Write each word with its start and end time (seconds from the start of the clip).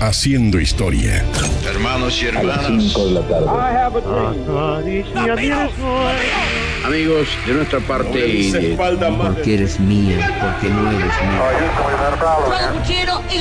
Haciendo 0.00 0.58
historia. 0.60 1.24
Hermanos 1.66 2.22
y 2.22 2.26
hermanas. 2.26 2.94
Amigos, 6.84 7.28
de 7.46 7.54
nuestra 7.54 7.80
parte 7.80 8.28
y 8.28 8.50
de... 8.50 8.76
Porque 8.76 9.54
eres 9.54 9.80
mía, 9.80 10.30
porque 10.40 10.68
no 10.68 10.90
eres 10.90 11.14
mía. 11.22 11.40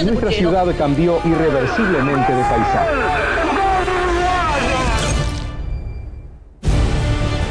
Nuestra 0.06 0.32
ciudad 0.32 0.66
cambió 0.78 1.20
irreversiblemente 1.26 2.34
de 2.34 2.44
paisaje. 2.44 2.94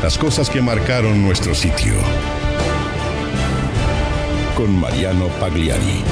Las 0.02 0.18
cosas 0.18 0.50
que 0.50 0.61
marcaron 0.61 1.23
nuestro 1.23 1.54
sitio. 1.54 1.93
Con 4.57 4.80
Mariano 4.80 5.29
Pagliari. 5.39 6.02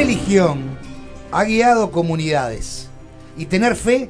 Religión 0.00 0.78
ha 1.30 1.44
guiado 1.44 1.90
comunidades 1.90 2.88
y 3.36 3.44
tener 3.44 3.76
fe 3.76 4.08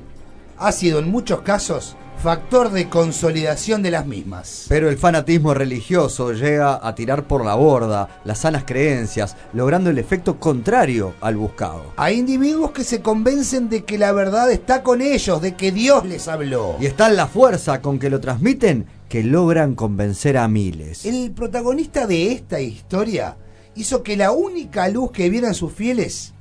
ha 0.56 0.70
sido 0.70 1.00
en 1.00 1.10
muchos 1.10 1.40
casos 1.40 1.96
factor 2.22 2.70
de 2.70 2.88
consolidación 2.88 3.82
de 3.82 3.90
las 3.90 4.06
mismas. 4.06 4.66
Pero 4.68 4.88
el 4.88 4.98
fanatismo 4.98 5.52
religioso 5.52 6.32
llega 6.32 6.86
a 6.86 6.94
tirar 6.94 7.24
por 7.24 7.44
la 7.44 7.56
borda 7.56 8.20
las 8.24 8.38
sanas 8.38 8.62
creencias, 8.64 9.34
logrando 9.52 9.90
el 9.90 9.98
efecto 9.98 10.38
contrario 10.38 11.14
al 11.20 11.36
buscado. 11.36 11.82
Hay 11.96 12.20
individuos 12.20 12.70
que 12.70 12.84
se 12.84 13.02
convencen 13.02 13.68
de 13.68 13.84
que 13.84 13.98
la 13.98 14.12
verdad 14.12 14.48
está 14.52 14.84
con 14.84 15.02
ellos, 15.02 15.42
de 15.42 15.56
que 15.56 15.72
Dios 15.72 16.06
les 16.06 16.28
habló. 16.28 16.76
Y 16.78 16.86
está 16.86 17.08
en 17.08 17.16
la 17.16 17.26
fuerza 17.26 17.82
con 17.82 17.98
que 17.98 18.10
lo 18.10 18.20
transmiten 18.20 18.86
que 19.08 19.24
logran 19.24 19.74
convencer 19.74 20.38
a 20.38 20.46
miles. 20.46 21.04
El 21.04 21.32
protagonista 21.32 22.06
de 22.06 22.30
esta 22.30 22.60
historia 22.60 23.34
hizo 23.74 24.02
que 24.02 24.16
la 24.16 24.32
única 24.32 24.88
luz 24.88 25.10
que 25.12 25.30
vieran 25.30 25.54
sus 25.54 25.72
fieles 25.72 26.32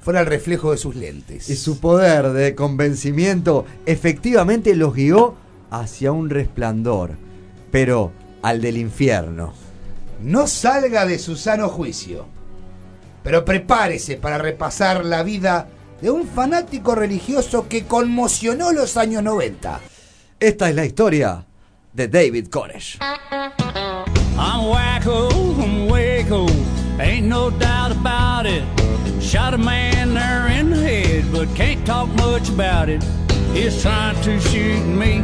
fuera 0.00 0.20
el 0.20 0.26
reflejo 0.26 0.70
de 0.70 0.78
sus 0.78 0.94
lentes. 0.94 1.50
Y 1.50 1.56
su 1.56 1.80
poder 1.80 2.30
de 2.30 2.54
convencimiento 2.54 3.64
efectivamente 3.86 4.76
los 4.76 4.94
guió 4.94 5.34
hacia 5.70 6.12
un 6.12 6.30
resplandor, 6.30 7.16
pero 7.70 8.12
al 8.42 8.60
del 8.60 8.76
infierno. 8.76 9.52
No 10.22 10.46
salga 10.46 11.06
de 11.06 11.18
su 11.18 11.36
sano 11.36 11.68
juicio, 11.68 12.26
pero 13.22 13.44
prepárese 13.44 14.16
para 14.16 14.38
repasar 14.38 15.04
la 15.04 15.22
vida 15.22 15.68
de 16.00 16.10
un 16.10 16.26
fanático 16.26 16.94
religioso 16.94 17.68
que 17.68 17.84
conmocionó 17.84 18.72
los 18.72 18.96
años 18.96 19.22
90. 19.22 19.80
Esta 20.38 20.68
es 20.68 20.74
la 20.74 20.84
historia 20.84 21.46
de 21.92 22.08
David 22.08 22.48
Koresh. 22.48 22.98
I'm 24.38 24.68
wacko, 24.68 25.28
waco, 26.26 26.46
ain't 27.00 27.26
no 27.26 27.50
doubt 27.50 27.92
about 27.92 28.46
it. 28.46 28.64
Shot 29.22 29.54
a 29.54 29.58
man 29.58 30.14
there 30.14 30.48
in 30.48 30.70
the 30.70 30.76
head, 30.76 31.24
but 31.32 31.48
can't 31.54 31.84
talk 31.86 32.08
much 32.16 32.48
about 32.48 32.88
it. 32.88 33.02
He's 33.52 33.80
trying 33.82 34.20
to 34.22 34.40
shoot 34.40 34.84
me, 34.84 35.22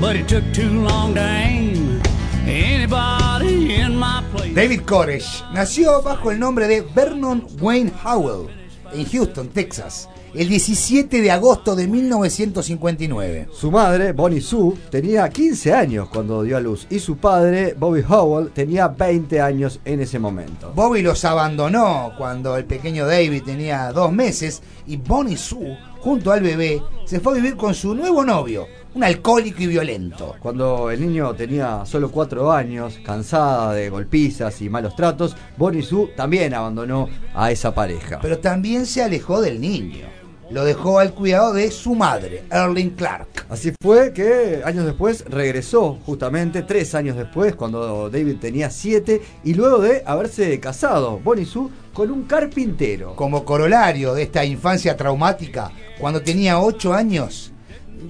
but 0.00 0.16
it 0.16 0.28
took 0.28 0.44
too 0.52 0.82
long 0.82 1.14
to 1.14 1.20
aim. 1.20 2.02
Anybody 2.46 3.74
in 3.74 3.96
my 3.96 4.22
place. 4.32 4.54
David 4.54 4.86
Koresh 4.86 5.42
nació 5.52 6.02
bajo 6.02 6.30
el 6.30 6.38
nombre 6.38 6.68
de 6.68 6.82
Vernon 6.82 7.46
Wayne 7.60 7.90
Howell 7.90 8.48
en 8.92 9.04
Houston, 9.06 9.48
Texas, 9.48 10.08
el 10.36 10.48
17 10.48 11.22
de 11.22 11.30
agosto 11.30 11.74
de 11.74 11.88
1959. 11.88 13.48
Su 13.52 13.70
madre, 13.70 14.12
Bonnie 14.12 14.42
Sue, 14.42 14.74
tenía 14.90 15.28
15 15.30 15.72
años 15.72 16.08
cuando 16.08 16.42
dio 16.42 16.58
a 16.58 16.60
luz 16.60 16.86
y 16.90 16.98
su 16.98 17.16
padre, 17.16 17.74
Bobby 17.78 18.04
Howell, 18.06 18.50
tenía 18.50 18.88
20 18.88 19.40
años 19.40 19.80
en 19.84 20.00
ese 20.00 20.18
momento. 20.18 20.72
Bobby 20.74 21.00
los 21.00 21.24
abandonó 21.24 22.12
cuando 22.18 22.56
el 22.56 22.66
pequeño 22.66 23.06
David 23.06 23.44
tenía 23.44 23.90
dos 23.92 24.12
meses 24.12 24.62
y 24.86 24.96
Bonnie 24.98 25.38
Sue, 25.38 25.78
junto 26.00 26.30
al 26.30 26.42
bebé, 26.42 26.82
se 27.06 27.18
fue 27.20 27.32
a 27.32 27.36
vivir 27.36 27.56
con 27.56 27.74
su 27.74 27.94
nuevo 27.94 28.22
novio, 28.22 28.66
un 28.94 29.04
alcohólico 29.04 29.62
y 29.62 29.66
violento. 29.68 30.36
Cuando 30.38 30.90
el 30.90 31.00
niño 31.00 31.34
tenía 31.34 31.84
solo 31.86 32.10
4 32.10 32.52
años, 32.52 32.98
cansada 33.04 33.72
de 33.72 33.88
golpizas 33.88 34.60
y 34.60 34.68
malos 34.68 34.94
tratos, 34.94 35.34
Bonnie 35.56 35.82
Sue 35.82 36.12
también 36.14 36.52
abandonó 36.52 37.08
a 37.34 37.50
esa 37.50 37.74
pareja. 37.74 38.18
Pero 38.20 38.38
también 38.38 38.86
se 38.86 39.02
alejó 39.02 39.40
del 39.40 39.60
niño. 39.60 40.15
Lo 40.48 40.64
dejó 40.64 41.00
al 41.00 41.12
cuidado 41.12 41.52
de 41.52 41.70
su 41.72 41.94
madre, 41.96 42.44
Erling 42.50 42.90
Clark. 42.90 43.46
Así 43.48 43.72
fue 43.82 44.12
que 44.12 44.62
años 44.64 44.86
después 44.86 45.24
regresó, 45.26 45.98
justamente 46.06 46.62
tres 46.62 46.94
años 46.94 47.16
después, 47.16 47.56
cuando 47.56 48.08
David 48.10 48.36
tenía 48.40 48.70
siete, 48.70 49.22
y 49.42 49.54
luego 49.54 49.78
de 49.78 50.04
haberse 50.06 50.58
casado, 50.60 51.18
Bonnie 51.18 51.44
Sue, 51.44 51.70
con 51.92 52.12
un 52.12 52.24
carpintero. 52.24 53.16
Como 53.16 53.44
corolario 53.44 54.14
de 54.14 54.22
esta 54.22 54.44
infancia 54.44 54.96
traumática, 54.96 55.72
cuando 55.98 56.22
tenía 56.22 56.60
ocho 56.60 56.94
años, 56.94 57.52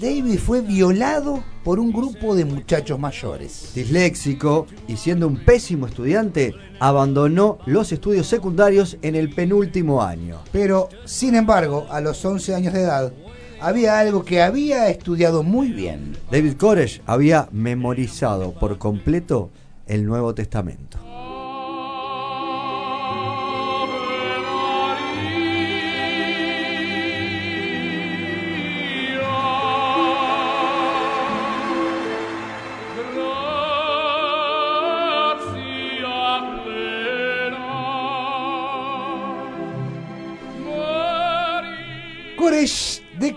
David 0.00 0.38
fue 0.38 0.60
violado 0.60 1.42
por 1.64 1.78
un 1.78 1.92
grupo 1.92 2.34
de 2.34 2.44
muchachos 2.44 2.98
mayores. 2.98 3.72
Disléxico 3.74 4.66
y 4.88 4.96
siendo 4.96 5.26
un 5.26 5.44
pésimo 5.44 5.86
estudiante, 5.86 6.54
abandonó 6.80 7.58
los 7.66 7.92
estudios 7.92 8.26
secundarios 8.26 8.98
en 9.02 9.14
el 9.14 9.30
penúltimo 9.30 10.02
año. 10.02 10.40
Pero, 10.52 10.88
sin 11.04 11.34
embargo, 11.34 11.86
a 11.90 12.00
los 12.00 12.22
11 12.24 12.54
años 12.54 12.72
de 12.74 12.82
edad, 12.82 13.12
había 13.60 13.98
algo 13.98 14.24
que 14.24 14.42
había 14.42 14.88
estudiado 14.90 15.42
muy 15.42 15.68
bien. 15.68 16.16
David 16.30 16.54
Koresh 16.54 17.00
había 17.06 17.48
memorizado 17.52 18.52
por 18.52 18.78
completo 18.78 19.50
el 19.86 20.04
Nuevo 20.04 20.34
Testamento. 20.34 21.05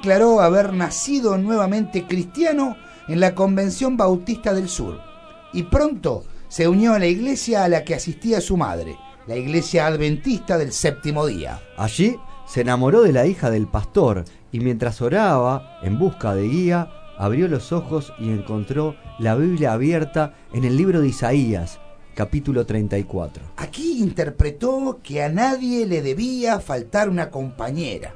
Declaró 0.10 0.42
haber 0.42 0.74
nacido 0.74 1.38
nuevamente 1.38 2.08
cristiano 2.08 2.78
en 3.08 3.20
la 3.20 3.36
Convención 3.36 3.96
Bautista 3.96 4.56
del 4.56 4.68
Sur 4.68 5.00
y 5.54 5.62
pronto 5.62 6.24
se 6.48 6.68
unió 6.68 6.96
a 6.96 7.00
la 7.00 7.06
iglesia 7.06 7.64
a 7.64 7.70
la 7.70 7.84
que 7.84 7.94
asistía 7.94 8.42
su 8.42 8.58
madre, 8.58 8.98
la 9.28 9.36
iglesia 9.36 9.86
adventista 9.86 10.58
del 10.58 10.72
séptimo 10.72 11.28
día. 11.28 11.62
Allí 11.78 12.18
se 12.48 12.62
enamoró 12.62 13.04
de 13.04 13.12
la 13.12 13.28
hija 13.28 13.52
del 13.52 13.68
pastor 13.68 14.26
y 14.52 14.62
mientras 14.62 15.00
oraba 15.00 15.78
en 15.84 16.00
busca 16.00 16.34
de 16.34 16.48
guía, 16.48 16.90
abrió 17.20 17.48
los 17.48 17.72
ojos 17.72 18.12
y 18.18 18.32
encontró 18.32 18.96
la 19.20 19.36
Biblia 19.36 19.74
abierta 19.74 20.34
en 20.54 20.64
el 20.64 20.76
libro 20.76 21.02
de 21.02 21.10
Isaías, 21.10 21.80
capítulo 22.16 22.66
34. 22.66 23.44
Aquí 23.58 24.00
interpretó 24.00 25.02
que 25.04 25.22
a 25.22 25.30
nadie 25.30 25.86
le 25.86 26.02
debía 26.02 26.60
faltar 26.60 27.10
una 27.10 27.30
compañera. 27.30 28.16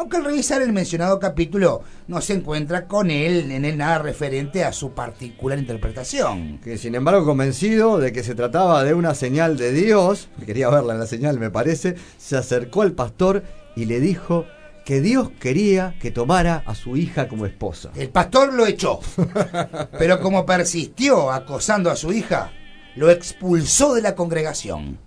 Aunque 0.00 0.16
al 0.16 0.24
revisar 0.24 0.62
el 0.62 0.72
mencionado 0.72 1.20
capítulo 1.20 1.82
no 2.08 2.22
se 2.22 2.32
encuentra 2.32 2.86
con 2.86 3.10
él 3.10 3.52
en 3.52 3.66
él 3.66 3.76
nada 3.76 3.98
referente 3.98 4.64
a 4.64 4.72
su 4.72 4.92
particular 4.92 5.58
interpretación. 5.58 6.58
Que 6.64 6.78
sin 6.78 6.94
embargo 6.94 7.26
convencido 7.26 7.98
de 7.98 8.10
que 8.10 8.22
se 8.22 8.34
trataba 8.34 8.82
de 8.82 8.94
una 8.94 9.14
señal 9.14 9.58
de 9.58 9.72
Dios, 9.72 10.30
quería 10.46 10.70
verla 10.70 10.94
en 10.94 11.00
la 11.00 11.06
señal 11.06 11.38
me 11.38 11.50
parece, 11.50 11.96
se 12.16 12.38
acercó 12.38 12.80
al 12.80 12.92
pastor 12.92 13.42
y 13.76 13.84
le 13.84 14.00
dijo 14.00 14.46
que 14.86 15.02
Dios 15.02 15.32
quería 15.38 15.94
que 16.00 16.10
tomara 16.10 16.62
a 16.64 16.74
su 16.74 16.96
hija 16.96 17.28
como 17.28 17.44
esposa. 17.44 17.90
El 17.94 18.08
pastor 18.08 18.54
lo 18.54 18.64
echó, 18.64 19.00
pero 19.98 20.18
como 20.22 20.46
persistió 20.46 21.30
acosando 21.30 21.90
a 21.90 21.96
su 21.96 22.10
hija, 22.10 22.52
lo 22.96 23.10
expulsó 23.10 23.92
de 23.94 24.00
la 24.00 24.14
congregación. 24.14 24.98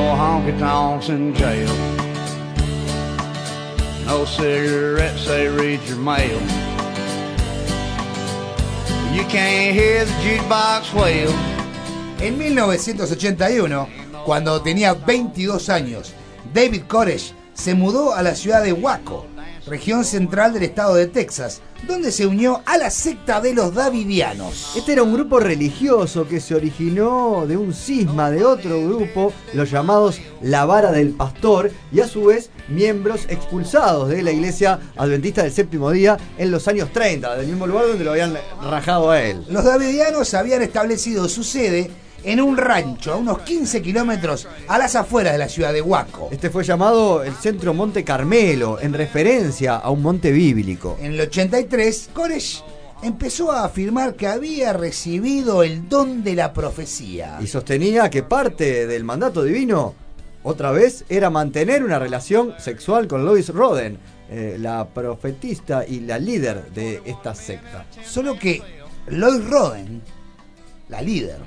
No 0.00 0.16
honky 0.16 0.58
tonks 0.58 1.08
in 1.10 1.34
jail. 1.34 1.68
No 4.06 4.24
cigarettes, 4.24 5.26
they 5.26 5.46
read 5.46 5.80
your 5.88 5.98
mail. 5.98 6.40
You 9.12 9.24
can't 9.28 9.74
hear 9.74 10.06
the 10.06 10.12
jukebox 10.22 10.94
wail. 10.94 11.30
En 12.20 12.38
1981, 12.38 13.88
cuando 14.24 14.62
tenía 14.62 14.94
22 14.94 15.68
años, 15.68 16.12
David 16.54 16.84
Koresh 16.88 17.32
se 17.52 17.74
mudó 17.74 18.14
a 18.14 18.22
la 18.22 18.34
ciudad 18.34 18.62
de 18.62 18.72
Waco, 18.72 19.26
región 19.66 20.04
central 20.04 20.52
del 20.52 20.64
estado 20.64 20.94
de 20.94 21.06
Texas, 21.06 21.60
donde 21.86 22.12
se 22.12 22.26
unió 22.26 22.62
a 22.66 22.76
la 22.76 22.90
secta 22.90 23.40
de 23.40 23.54
los 23.54 23.74
Davidianos. 23.74 24.72
Este 24.76 24.92
era 24.92 25.02
un 25.02 25.12
grupo 25.12 25.40
religioso 25.40 26.26
que 26.28 26.40
se 26.40 26.54
originó 26.54 27.46
de 27.46 27.56
un 27.56 27.72
cisma 27.72 28.30
de 28.30 28.44
otro 28.44 28.82
grupo, 28.82 29.32
los 29.54 29.70
llamados 29.70 30.20
La 30.42 30.64
Vara 30.64 30.92
del 30.92 31.10
Pastor, 31.10 31.70
y 31.92 32.00
a 32.00 32.08
su 32.08 32.24
vez 32.24 32.50
miembros 32.68 33.26
expulsados 33.28 34.08
de 34.08 34.22
la 34.22 34.32
iglesia 34.32 34.78
adventista 34.96 35.42
del 35.42 35.52
séptimo 35.52 35.90
día 35.90 36.16
en 36.38 36.50
los 36.50 36.68
años 36.68 36.92
30, 36.92 37.36
del 37.36 37.46
mismo 37.46 37.66
lugar 37.66 37.88
donde 37.88 38.04
lo 38.04 38.12
habían 38.12 38.36
rajado 38.62 39.10
a 39.10 39.22
él. 39.22 39.44
Los 39.48 39.64
Davidianos 39.64 40.34
habían 40.34 40.62
establecido 40.62 41.28
su 41.28 41.44
sede 41.44 41.90
en 42.24 42.40
un 42.40 42.56
rancho 42.56 43.12
a 43.12 43.16
unos 43.16 43.40
15 43.40 43.82
kilómetros 43.82 44.46
a 44.68 44.78
las 44.78 44.96
afueras 44.96 45.32
de 45.32 45.38
la 45.38 45.48
ciudad 45.48 45.72
de 45.72 45.82
Huaco. 45.82 46.28
Este 46.30 46.50
fue 46.50 46.64
llamado 46.64 47.22
el 47.22 47.34
Centro 47.34 47.74
Monte 47.74 48.04
Carmelo, 48.04 48.78
en 48.80 48.92
referencia 48.92 49.76
a 49.76 49.90
un 49.90 50.02
monte 50.02 50.30
bíblico. 50.32 50.98
En 51.00 51.12
el 51.12 51.20
83, 51.20 52.10
Koresh 52.12 52.62
empezó 53.02 53.52
a 53.52 53.64
afirmar 53.64 54.14
que 54.14 54.26
había 54.26 54.72
recibido 54.72 55.62
el 55.62 55.88
don 55.88 56.22
de 56.22 56.34
la 56.34 56.52
profecía. 56.52 57.38
Y 57.40 57.46
sostenía 57.46 58.10
que 58.10 58.22
parte 58.22 58.86
del 58.86 59.04
mandato 59.04 59.42
divino, 59.42 59.94
otra 60.42 60.70
vez, 60.70 61.04
era 61.08 61.30
mantener 61.30 61.82
una 61.84 61.98
relación 61.98 62.54
sexual 62.58 63.06
con 63.06 63.24
Lois 63.24 63.48
Roden, 63.48 63.98
eh, 64.30 64.56
la 64.58 64.86
profetista 64.88 65.84
y 65.86 66.00
la 66.00 66.18
líder 66.18 66.70
de 66.72 67.02
esta 67.04 67.34
secta. 67.34 67.86
Solo 68.04 68.38
que 68.38 68.62
Lois 69.08 69.44
Roden, 69.48 70.02
la 70.88 71.02
líder, 71.02 71.38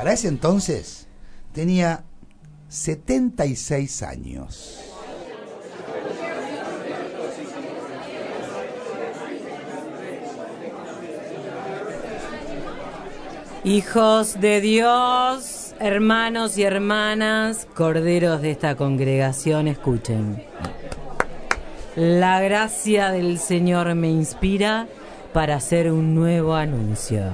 para 0.00 0.14
ese 0.14 0.28
entonces 0.28 1.06
tenía 1.52 2.04
76 2.70 4.02
años. 4.02 4.80
Hijos 13.62 14.40
de 14.40 14.62
Dios, 14.62 15.74
hermanos 15.78 16.56
y 16.56 16.62
hermanas, 16.62 17.68
corderos 17.74 18.40
de 18.40 18.52
esta 18.52 18.76
congregación, 18.76 19.68
escuchen. 19.68 20.42
La 21.94 22.40
gracia 22.40 23.10
del 23.10 23.38
Señor 23.38 23.94
me 23.94 24.08
inspira 24.08 24.88
para 25.34 25.56
hacer 25.56 25.92
un 25.92 26.14
nuevo 26.14 26.54
anuncio. 26.54 27.24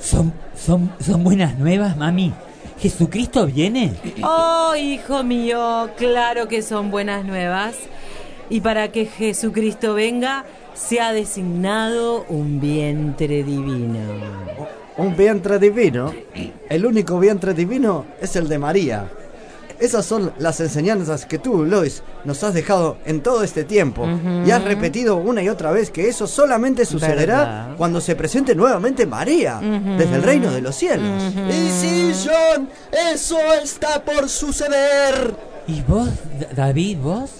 ¿Son, 0.00 0.32
son, 0.56 0.92
son 1.00 1.24
buenas 1.24 1.58
nuevas, 1.58 1.96
mami? 1.96 2.32
¿Jesucristo 2.78 3.46
viene? 3.46 3.92
Oh, 4.22 4.74
hijo 4.76 5.24
mío, 5.24 5.90
claro 5.96 6.46
que 6.46 6.62
son 6.62 6.90
buenas 6.90 7.24
nuevas. 7.24 7.74
Y 8.50 8.60
para 8.60 8.92
que 8.92 9.06
Jesucristo 9.06 9.94
venga, 9.94 10.44
se 10.74 11.00
ha 11.00 11.12
designado 11.12 12.24
un 12.28 12.60
vientre 12.60 13.42
divino. 13.42 13.98
Un 14.96 15.16
vientre 15.16 15.58
divino. 15.58 16.12
El 16.68 16.86
único 16.86 17.18
vientre 17.18 17.52
divino 17.52 18.04
es 18.20 18.36
el 18.36 18.48
de 18.48 18.58
María. 18.58 19.10
Esas 19.80 20.04
son 20.06 20.32
las 20.38 20.60
enseñanzas 20.60 21.24
que 21.24 21.38
tú, 21.38 21.64
Lois, 21.64 22.02
nos 22.24 22.42
has 22.42 22.54
dejado 22.54 22.96
en 23.04 23.22
todo 23.22 23.42
este 23.42 23.64
tiempo. 23.64 24.06
Y 24.44 24.50
has 24.50 24.64
repetido 24.64 25.16
una 25.16 25.42
y 25.42 25.48
otra 25.48 25.70
vez 25.70 25.90
que 25.90 26.08
eso 26.08 26.26
solamente 26.26 26.84
sucederá 26.84 27.16
¿Verdad? 27.16 27.76
cuando 27.76 28.00
se 28.00 28.16
presente 28.16 28.54
nuevamente 28.54 29.06
María, 29.06 29.60
desde 29.60 30.16
el 30.16 30.22
reino 30.22 30.50
de 30.50 30.60
los 30.60 30.74
cielos. 30.74 31.22
Y 31.48 31.68
sí, 31.70 32.12
John, 32.24 32.68
eso 33.12 33.38
está 33.62 34.04
por 34.04 34.28
suceder. 34.28 35.34
¿Y 35.66 35.82
vos, 35.82 36.08
David, 36.56 36.98
vos? 36.98 37.30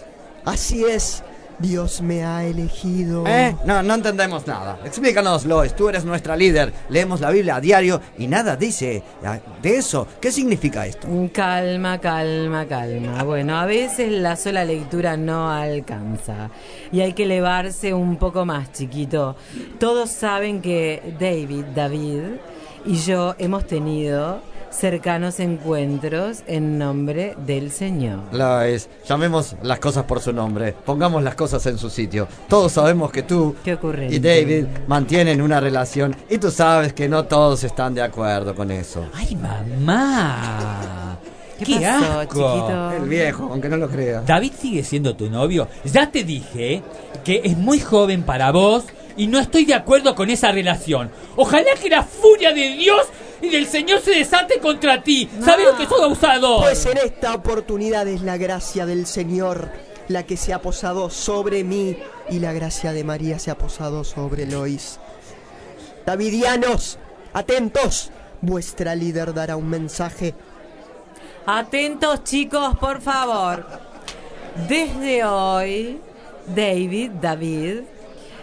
Así 0.44 0.84
es, 0.84 1.22
Dios 1.58 2.00
me 2.02 2.24
ha 2.24 2.44
elegido. 2.44 3.26
¿Eh? 3.26 3.56
No, 3.64 3.82
no 3.82 3.94
entendemos 3.94 4.46
nada. 4.46 4.78
Explícanos, 4.84 5.44
Lois, 5.44 5.74
tú 5.74 5.88
eres 5.88 6.04
nuestra 6.04 6.36
líder. 6.36 6.72
Leemos 6.88 7.20
la 7.20 7.30
Biblia 7.30 7.56
a 7.56 7.60
diario 7.60 8.00
y 8.16 8.26
nada 8.26 8.56
dice 8.56 9.02
ah, 9.24 9.38
de 9.60 9.76
eso. 9.76 10.06
¿Qué 10.20 10.30
significa 10.30 10.86
esto? 10.86 11.08
Calma, 11.32 11.98
calma, 11.98 12.66
calma. 12.66 13.22
Bueno, 13.24 13.58
a 13.58 13.66
veces 13.66 14.12
la 14.12 14.36
sola 14.36 14.64
lectura 14.64 15.16
no 15.16 15.50
alcanza 15.50 16.50
y 16.92 17.00
hay 17.00 17.12
que 17.12 17.24
elevarse 17.24 17.92
un 17.92 18.16
poco 18.16 18.44
más, 18.44 18.72
chiquito. 18.72 19.36
Todos 19.78 20.10
saben 20.10 20.62
que 20.62 21.14
David, 21.18 21.64
David 21.74 22.22
y 22.84 22.96
yo 22.96 23.34
hemos 23.38 23.66
tenido 23.66 24.40
cercanos 24.70 25.40
encuentros 25.40 26.42
en 26.46 26.78
nombre 26.78 27.34
del 27.46 27.70
Señor. 27.70 28.20
Lois, 28.32 28.88
llamemos 29.06 29.56
las 29.62 29.78
cosas 29.78 30.04
por 30.04 30.20
su 30.20 30.32
nombre. 30.32 30.74
Pongamos 30.84 31.22
las 31.22 31.34
cosas 31.34 31.64
en 31.66 31.78
su 31.78 31.90
sitio. 31.90 32.28
Todos 32.48 32.72
sabemos 32.72 33.10
que 33.10 33.22
tú 33.22 33.54
Qué 33.64 33.78
y 34.10 34.18
David 34.18 34.66
mantienen 34.86 35.40
una 35.40 35.60
relación 35.60 36.14
y 36.28 36.38
tú 36.38 36.50
sabes 36.50 36.92
que 36.92 37.08
no 37.08 37.24
todos 37.24 37.64
están 37.64 37.94
de 37.94 38.02
acuerdo 38.02 38.54
con 38.54 38.70
eso. 38.70 39.06
¡Ay, 39.14 39.36
mamá! 39.36 41.18
¿Qué 41.58 41.80
pasó, 41.80 42.20
asco! 42.20 42.54
chiquito? 42.54 42.92
El 42.92 43.08
viejo, 43.08 43.48
aunque 43.50 43.68
no 43.68 43.76
lo 43.76 43.88
creas. 43.88 44.24
David 44.24 44.52
sigue 44.58 44.84
siendo 44.84 45.16
tu 45.16 45.28
novio. 45.28 45.68
Ya 45.84 46.10
te 46.10 46.22
dije 46.22 46.82
que 47.24 47.40
es 47.44 47.56
muy 47.56 47.80
joven 47.80 48.22
para 48.22 48.52
vos 48.52 48.84
y 49.16 49.26
no 49.26 49.38
estoy 49.38 49.64
de 49.64 49.74
acuerdo 49.74 50.14
con 50.14 50.30
esa 50.30 50.52
relación. 50.52 51.10
Ojalá 51.36 51.70
que 51.82 51.90
la 51.90 52.04
furia 52.04 52.52
de 52.52 52.76
Dios 52.76 53.06
y 53.40 53.48
del 53.48 53.66
Señor 53.66 54.00
se 54.00 54.12
desate 54.12 54.58
contra 54.58 55.02
ti. 55.02 55.28
¿Sabes 55.44 55.66
lo 55.66 55.76
que 55.76 55.86
sos 55.86 56.02
abusador? 56.02 56.62
Pues 56.62 56.86
en 56.86 56.98
esta 56.98 57.34
oportunidad 57.34 58.06
es 58.08 58.22
la 58.22 58.36
gracia 58.36 58.86
del 58.86 59.06
Señor 59.06 59.70
la 60.08 60.22
que 60.22 60.36
se 60.36 60.52
ha 60.52 60.60
posado 60.60 61.10
sobre 61.10 61.64
mí 61.64 61.96
y 62.30 62.38
la 62.40 62.52
gracia 62.52 62.92
de 62.92 63.04
María 63.04 63.38
se 63.38 63.50
ha 63.50 63.58
posado 63.58 64.04
sobre 64.04 64.46
Lois. 64.46 64.98
Davidianos, 66.06 66.98
atentos, 67.34 68.10
vuestra 68.40 68.94
líder 68.94 69.34
dará 69.34 69.56
un 69.56 69.68
mensaje. 69.68 70.34
Atentos 71.46 72.24
chicos, 72.24 72.76
por 72.78 73.00
favor. 73.00 73.66
Desde 74.68 75.24
hoy, 75.24 76.00
David, 76.54 77.10
David, 77.20 77.80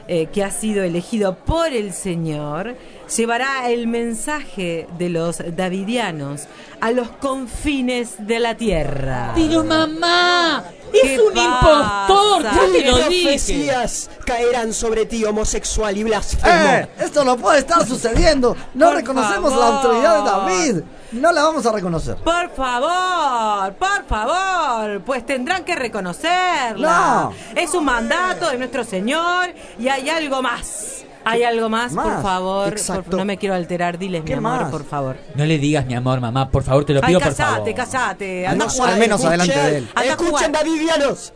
eh, 0.08 0.28
que 0.28 0.44
ha 0.44 0.52
sido 0.52 0.84
elegido 0.84 1.36
por 1.36 1.74
el 1.74 1.94
Señor, 1.94 2.76
llevará 3.16 3.70
el 3.70 3.88
mensaje 3.88 4.88
de 4.98 5.10
los 5.10 5.38
davidianos 5.56 6.44
a 6.82 6.92
los 6.92 7.10
confines 7.10 8.16
de 8.20 8.40
la 8.40 8.56
tierra. 8.56 9.32
Pero 9.36 9.64
mamá, 9.64 10.64
¿Qué 10.92 11.16
es 11.16 11.20
un 11.20 11.34
pasa? 11.34 11.46
impostor, 11.46 12.44
ya 12.44 12.72
te 12.72 12.86
lo 12.86 12.98
dije. 13.10 13.24
Profecías 13.24 14.10
caerán 14.26 14.74
sobre 14.74 15.06
ti, 15.06 15.24
homosexual 15.26 15.98
y 15.98 16.04
blasfemo. 16.04 16.54
¡Eh! 16.54 16.88
Esto 17.00 17.24
no 17.24 17.38
puede 17.38 17.60
estar 17.60 17.86
sucediendo. 17.86 18.56
No 18.74 18.88
Por 18.88 18.96
reconocemos 18.96 19.56
la 19.56 19.68
autoridad 19.68 20.20
de 20.20 20.30
David. 20.30 20.84
No 21.12 21.32
la 21.32 21.44
vamos 21.44 21.66
a 21.66 21.72
reconocer. 21.72 22.16
Por 22.18 22.50
favor, 22.52 23.74
por 23.76 24.06
favor, 24.08 25.02
pues 25.02 25.26
tendrán 25.26 25.64
que 25.64 25.76
reconocerla. 25.76 27.30
No. 27.32 27.34
Es 27.56 27.74
un 27.74 27.86
mandato 27.86 28.50
de 28.50 28.58
nuestro 28.58 28.84
Señor 28.84 29.50
y 29.80 29.88
hay 29.88 30.10
algo 30.10 30.42
más. 30.42 31.04
Hay 31.28 31.44
algo 31.44 31.70
más, 31.70 31.94
por 31.94 32.22
favor. 32.22 32.68
Exacto. 32.74 33.04
por- 33.12 33.16
no 33.20 33.26
me 33.26 33.38
quiero 33.38 33.56
alterar, 33.56 33.98
diles, 33.98 34.22
mi 34.22 34.28
¿Qué 34.28 34.34
amor, 34.36 34.62
más? 34.62 34.72
por 34.72 34.86
favor. 34.86 35.18
No 35.36 35.44
le 35.46 35.58
digas 35.58 35.86
mi 35.86 35.96
amor, 35.96 36.22
mamá, 36.22 36.50
por 36.52 36.64
favor, 36.64 36.86
te 36.86 36.94
lo 36.94 37.00
Ay, 37.02 37.08
pido 37.08 37.20
por 37.20 37.34
favor. 37.34 37.68
Al 37.68 38.46
Anda 38.46 38.70
jugar. 38.70 38.94
al 38.94 39.00
menos 39.00 39.26
adelante 39.26 39.58
de 39.58 39.78
él. 39.80 39.90
Escuchen. 40.04 40.52
Davidianos. 40.52 41.34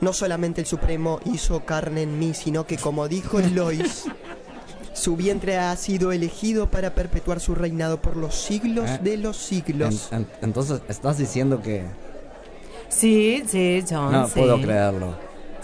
No 0.00 0.12
solamente 0.12 0.60
el 0.60 0.66
Supremo 0.66 1.20
hizo 1.24 1.64
carne 1.64 2.02
en 2.02 2.18
mí, 2.18 2.32
sino 2.34 2.66
que 2.66 2.76
como 2.78 3.08
dijo 3.08 3.38
Lois, 3.40 4.04
su 4.98 5.16
vientre 5.16 5.56
ha 5.56 5.74
sido 5.76 6.12
elegido 6.12 6.70
para 6.70 6.94
perpetuar 6.94 7.40
su 7.40 7.54
reinado 7.54 8.02
por 8.02 8.16
los 8.16 8.34
siglos 8.34 8.88
¿Eh? 8.90 8.98
de 9.02 9.16
los 9.16 9.36
siglos. 9.36 10.08
En- 10.12 10.18
en- 10.18 10.26
entonces, 10.42 10.80
¿estás 10.88 11.16
diciendo 11.18 11.62
que.? 11.62 11.84
Sí, 12.88 13.42
sí, 13.46 13.84
John. 13.88 14.12
No 14.12 14.26
sí. 14.26 14.32
puedo 14.36 14.60
creerlo. 14.60 15.14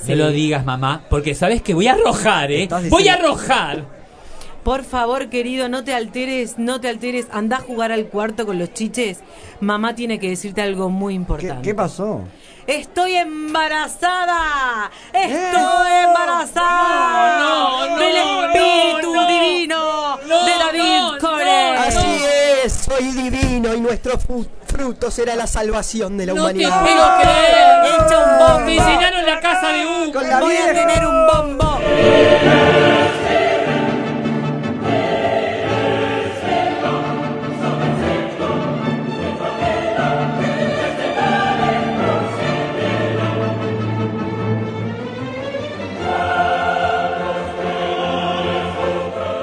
No 0.07 0.15
lo 0.17 0.31
digas, 0.31 0.65
mamá, 0.65 1.05
porque 1.09 1.35
sabes 1.35 1.63
que 1.63 1.73
voy 1.73 1.87
a 1.87 1.93
arrojar, 1.95 2.53
¿eh? 2.53 2.69
Voy 2.91 3.09
a 3.09 3.15
arrojar. 3.15 3.85
Por 4.65 4.83
favor, 4.85 5.29
querido, 5.29 5.69
no 5.69 5.85
te 5.85 5.95
alteres, 5.95 6.55
no 6.59 6.81
te 6.81 6.89
alteres. 6.89 7.27
Anda 7.31 7.59
a 7.59 7.61
jugar 7.61 7.93
al 7.93 8.07
cuarto 8.07 8.47
con 8.47 8.59
los 8.59 8.73
chiches. 8.73 9.21
Mamá 9.61 9.95
tiene 9.95 10.19
que 10.19 10.31
decirte 10.31 10.63
algo 10.63 10.89
muy 10.89 11.13
¿Qué, 11.13 11.17
importante. 11.17 11.63
qué 11.63 11.75
pasó? 11.75 12.23
¡Estoy 12.67 13.15
embarazada! 13.17 14.91
¡Estoy 15.13 15.93
embarazada! 16.07 17.39
No, 17.39 17.87
no, 17.89 17.97
¡Del 17.99 18.17
Espíritu 18.17 19.15
no. 19.15 19.27
Divino 19.29 20.19
No, 20.27 20.45
de 20.47 20.53
David 20.59 21.01
no, 21.01 21.19
Corey! 21.21 21.77
Así 21.77 22.21
es, 22.65 22.73
soy 22.73 23.05
divino 23.13 23.75
y 23.75 23.81
nuestro 23.83 24.19
fruto 24.19 25.11
será 25.11 25.37
la 25.37 25.47
salvación 25.47 26.17
de 26.17 26.25
la 26.27 26.33
No 26.33 26.47
te 26.47 26.67
humanidad. 26.67 26.81
puedo 26.83 27.21
creer. 27.21 28.07
Echa 28.07 28.19
un 28.19 28.39
bombo. 28.39 28.61
Me 28.65 28.73
llenaron 28.77 29.27
la 29.27 29.41
casa 29.41 29.69
de 29.69 29.85
la 29.85 30.41
Voy 30.41 30.57
a 30.57 30.73
tener 30.73 31.07
un 31.07 31.27
bombo. 31.27 31.79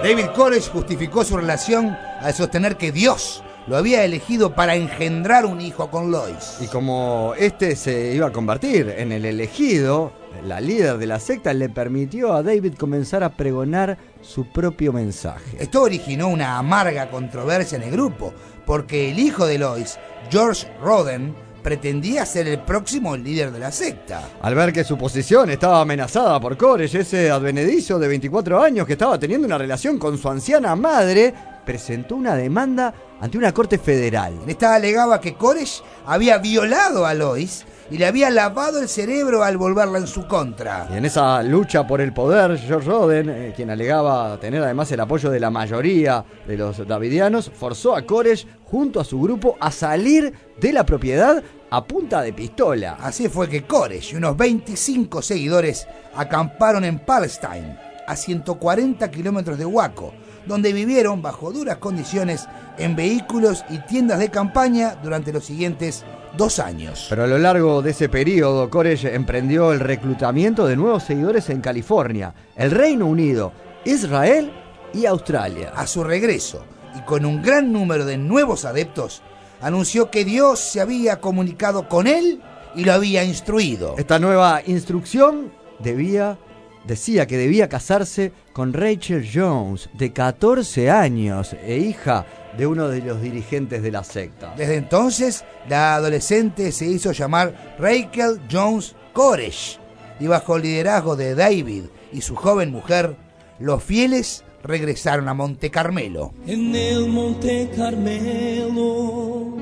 David 0.04 0.32
Koresh 0.36 0.72
justificó 0.72 1.24
su 1.24 1.38
relación 1.38 1.96
al 2.22 2.34
sostener 2.34 2.76
que 2.76 2.92
Dios 2.92 3.44
lo 3.68 3.78
había 3.78 4.04
elegido 4.04 4.56
para 4.56 4.76
engendrar 4.76 5.46
un 5.46 5.62
hijo 5.62 5.92
con 5.92 6.10
Lois. 6.10 6.58
Y 6.60 6.66
como 6.66 7.36
este 7.38 7.76
se 7.76 8.16
iba 8.16 8.26
a 8.28 8.32
convertir 8.32 8.96
en 8.98 9.12
el 9.12 9.26
elegido, 9.26 10.12
la 10.44 10.60
líder 10.60 10.98
de 10.98 11.06
la 11.06 11.20
secta 11.20 11.54
le 11.54 11.70
permitió 11.70 12.34
a 12.34 12.42
David 12.42 12.74
comenzar 12.80 13.24
a 13.24 13.38
pregonar 13.38 14.00
su 14.22 14.46
propio 14.52 14.92
mensaje. 14.92 15.58
Esto 15.60 15.84
originó 15.84 16.30
una 16.30 16.58
amarga 16.58 17.12
controversia 17.12 17.76
en 17.76 17.84
el 17.84 17.92
grupo, 17.92 18.34
porque 18.66 19.12
el 19.12 19.20
hijo 19.20 19.46
de 19.46 19.60
Lois, 19.60 20.00
George 20.32 20.68
Roden, 20.82 21.36
pretendía 21.62 22.26
ser 22.26 22.48
el 22.48 22.60
próximo 22.60 23.16
líder 23.16 23.52
de 23.52 23.60
la 23.60 23.72
secta. 23.72 24.30
Al 24.42 24.56
ver 24.56 24.74
que 24.74 24.84
su 24.84 24.98
posición 24.98 25.50
estaba 25.50 25.82
amenazada 25.82 26.40
por 26.40 26.58
Koresh, 26.58 26.96
ese 26.96 27.30
advenedizo 27.30 28.00
de 28.00 28.08
24 28.08 28.62
años 28.62 28.88
que 28.88 28.94
estaba 28.94 29.20
teniendo 29.20 29.48
una 29.48 29.58
relación 29.58 29.98
con 29.98 30.18
su 30.18 30.30
anciana 30.30 30.76
madre, 30.76 31.34
presentó 31.66 32.16
una 32.16 32.36
demanda 32.36 32.94
ante 33.20 33.38
una 33.38 33.54
corte 33.54 33.78
federal. 33.78 34.40
En 34.44 34.50
esta 34.50 34.76
alegaba 34.76 35.22
que 35.22 35.36
Koresh 35.36 35.82
había 36.06 36.38
violado 36.40 37.06
a 37.06 37.14
Lois 37.14 37.66
y 37.92 37.98
le 37.98 38.06
había 38.06 38.30
lavado 38.30 38.80
el 38.80 38.88
cerebro 38.88 39.44
al 39.44 39.58
volverla 39.58 39.98
en 39.98 40.08
su 40.08 40.26
contra. 40.26 40.88
Y 40.92 40.96
en 40.96 41.04
esa 41.04 41.44
lucha 41.44 41.86
por 41.86 42.00
el 42.00 42.14
poder, 42.14 42.58
George 42.58 42.88
Roden, 42.88 43.30
eh, 43.30 43.54
quien 43.54 43.70
alegaba 43.70 44.40
tener 44.40 44.64
además 44.64 44.90
el 44.94 45.02
apoyo 45.02 45.30
de 45.30 45.42
la 45.42 45.50
mayoría 45.50 46.24
de 46.48 46.56
los 46.56 46.88
davidianos, 46.88 47.52
forzó 47.54 47.94
a 47.94 48.04
Koresh 48.04 48.48
junto 48.64 49.02
a 49.02 49.04
su 49.04 49.20
grupo 49.20 49.58
a 49.60 49.72
salir 49.72 50.34
de 50.58 50.72
la 50.72 50.86
propiedad 50.86 51.44
a 51.70 51.84
punta 51.84 52.22
de 52.22 52.32
pistola. 52.32 52.98
Así 53.02 53.28
fue 53.28 53.50
que 53.50 53.64
Koresh 53.64 54.14
y 54.14 54.16
unos 54.16 54.38
25 54.38 55.22
seguidores 55.22 55.86
acamparon 56.16 56.86
en 56.86 57.00
Palestine, 57.00 57.78
a 58.08 58.16
140 58.16 59.12
kilómetros 59.12 59.58
de 59.58 59.66
Waco, 59.66 60.14
donde 60.46 60.74
vivieron 60.74 61.22
bajo 61.22 61.52
duras 61.52 61.78
condiciones 61.78 62.48
en 62.78 62.96
vehículos 62.96 63.64
y 63.70 63.80
tiendas 63.80 64.20
de 64.20 64.30
campaña 64.30 64.96
durante 65.02 65.32
los 65.32 65.46
siguientes 65.46 66.04
dos 66.38 66.60
años. 66.60 67.08
Pero 67.10 67.24
a 67.24 67.28
lo 67.28 67.38
largo 67.38 67.82
de 67.82 67.92
ese 67.92 68.10
periodo, 68.10 68.70
Koresh 68.70 69.06
emprendió 69.06 69.74
el 69.74 69.80
reclutamiento 69.80 70.66
de 70.66 70.76
nuevos 70.76 71.04
seguidores 71.04 71.50
en 71.50 71.62
California, 71.62 72.34
el 72.56 72.72
Reino 72.72 73.06
Unido, 73.06 73.52
Israel 73.86 74.52
y 74.94 75.06
Australia. 75.06 75.74
A 75.76 75.88
su 75.88 76.04
regreso, 76.04 76.64
y 76.98 77.02
con 77.02 77.26
un 77.26 77.42
gran 77.42 77.72
número 77.72 78.06
de 78.06 78.18
nuevos 78.18 78.66
adeptos, 78.66 79.22
anunció 79.62 80.10
que 80.10 80.26
Dios 80.26 80.60
se 80.60 80.82
había 80.82 81.20
comunicado 81.20 81.88
con 81.88 82.08
él 82.08 82.42
y 82.76 82.84
lo 82.86 82.94
había 82.94 83.24
instruido. 83.24 83.96
Esta 83.98 84.20
nueva 84.20 84.62
instrucción 84.66 85.52
debía 85.80 86.38
decía 86.86 87.28
que 87.28 87.38
debía 87.38 87.70
casarse 87.70 88.32
con 88.54 88.74
Rachel 88.74 89.28
Jones, 89.32 89.90
de 89.94 90.12
14 90.12 90.90
años 90.90 91.56
e 91.64 91.78
hija 91.78 92.26
de 92.58 92.68
uno 92.68 92.90
de 92.90 93.02
los 93.02 93.22
dirigentes 93.22 93.82
de 93.82 93.92
la 93.92 94.04
secta. 94.04 94.54
Desde 94.58 94.76
entonces, 94.76 95.46
la 95.70 95.96
adolescente 95.96 96.72
se 96.72 96.86
hizo 96.86 97.12
llamar 97.12 97.76
Rachel 97.80 98.42
Jones 98.52 98.96
Koresh 99.14 99.80
y 100.20 100.28
bajo 100.28 100.58
el 100.58 100.64
liderazgo 100.64 101.16
de 101.16 101.36
David 101.36 101.86
y 102.12 102.22
su 102.22 102.36
joven 102.36 102.72
mujer, 102.72 103.16
los 103.60 103.84
fieles 103.84 104.44
regresaron 104.64 105.28
a 105.30 105.34
Monte 105.34 105.72
Carmelo. 105.72 106.34
En 106.46 106.76
el 106.76 107.08
Monte 107.08 107.72
Carmelo 107.76 109.58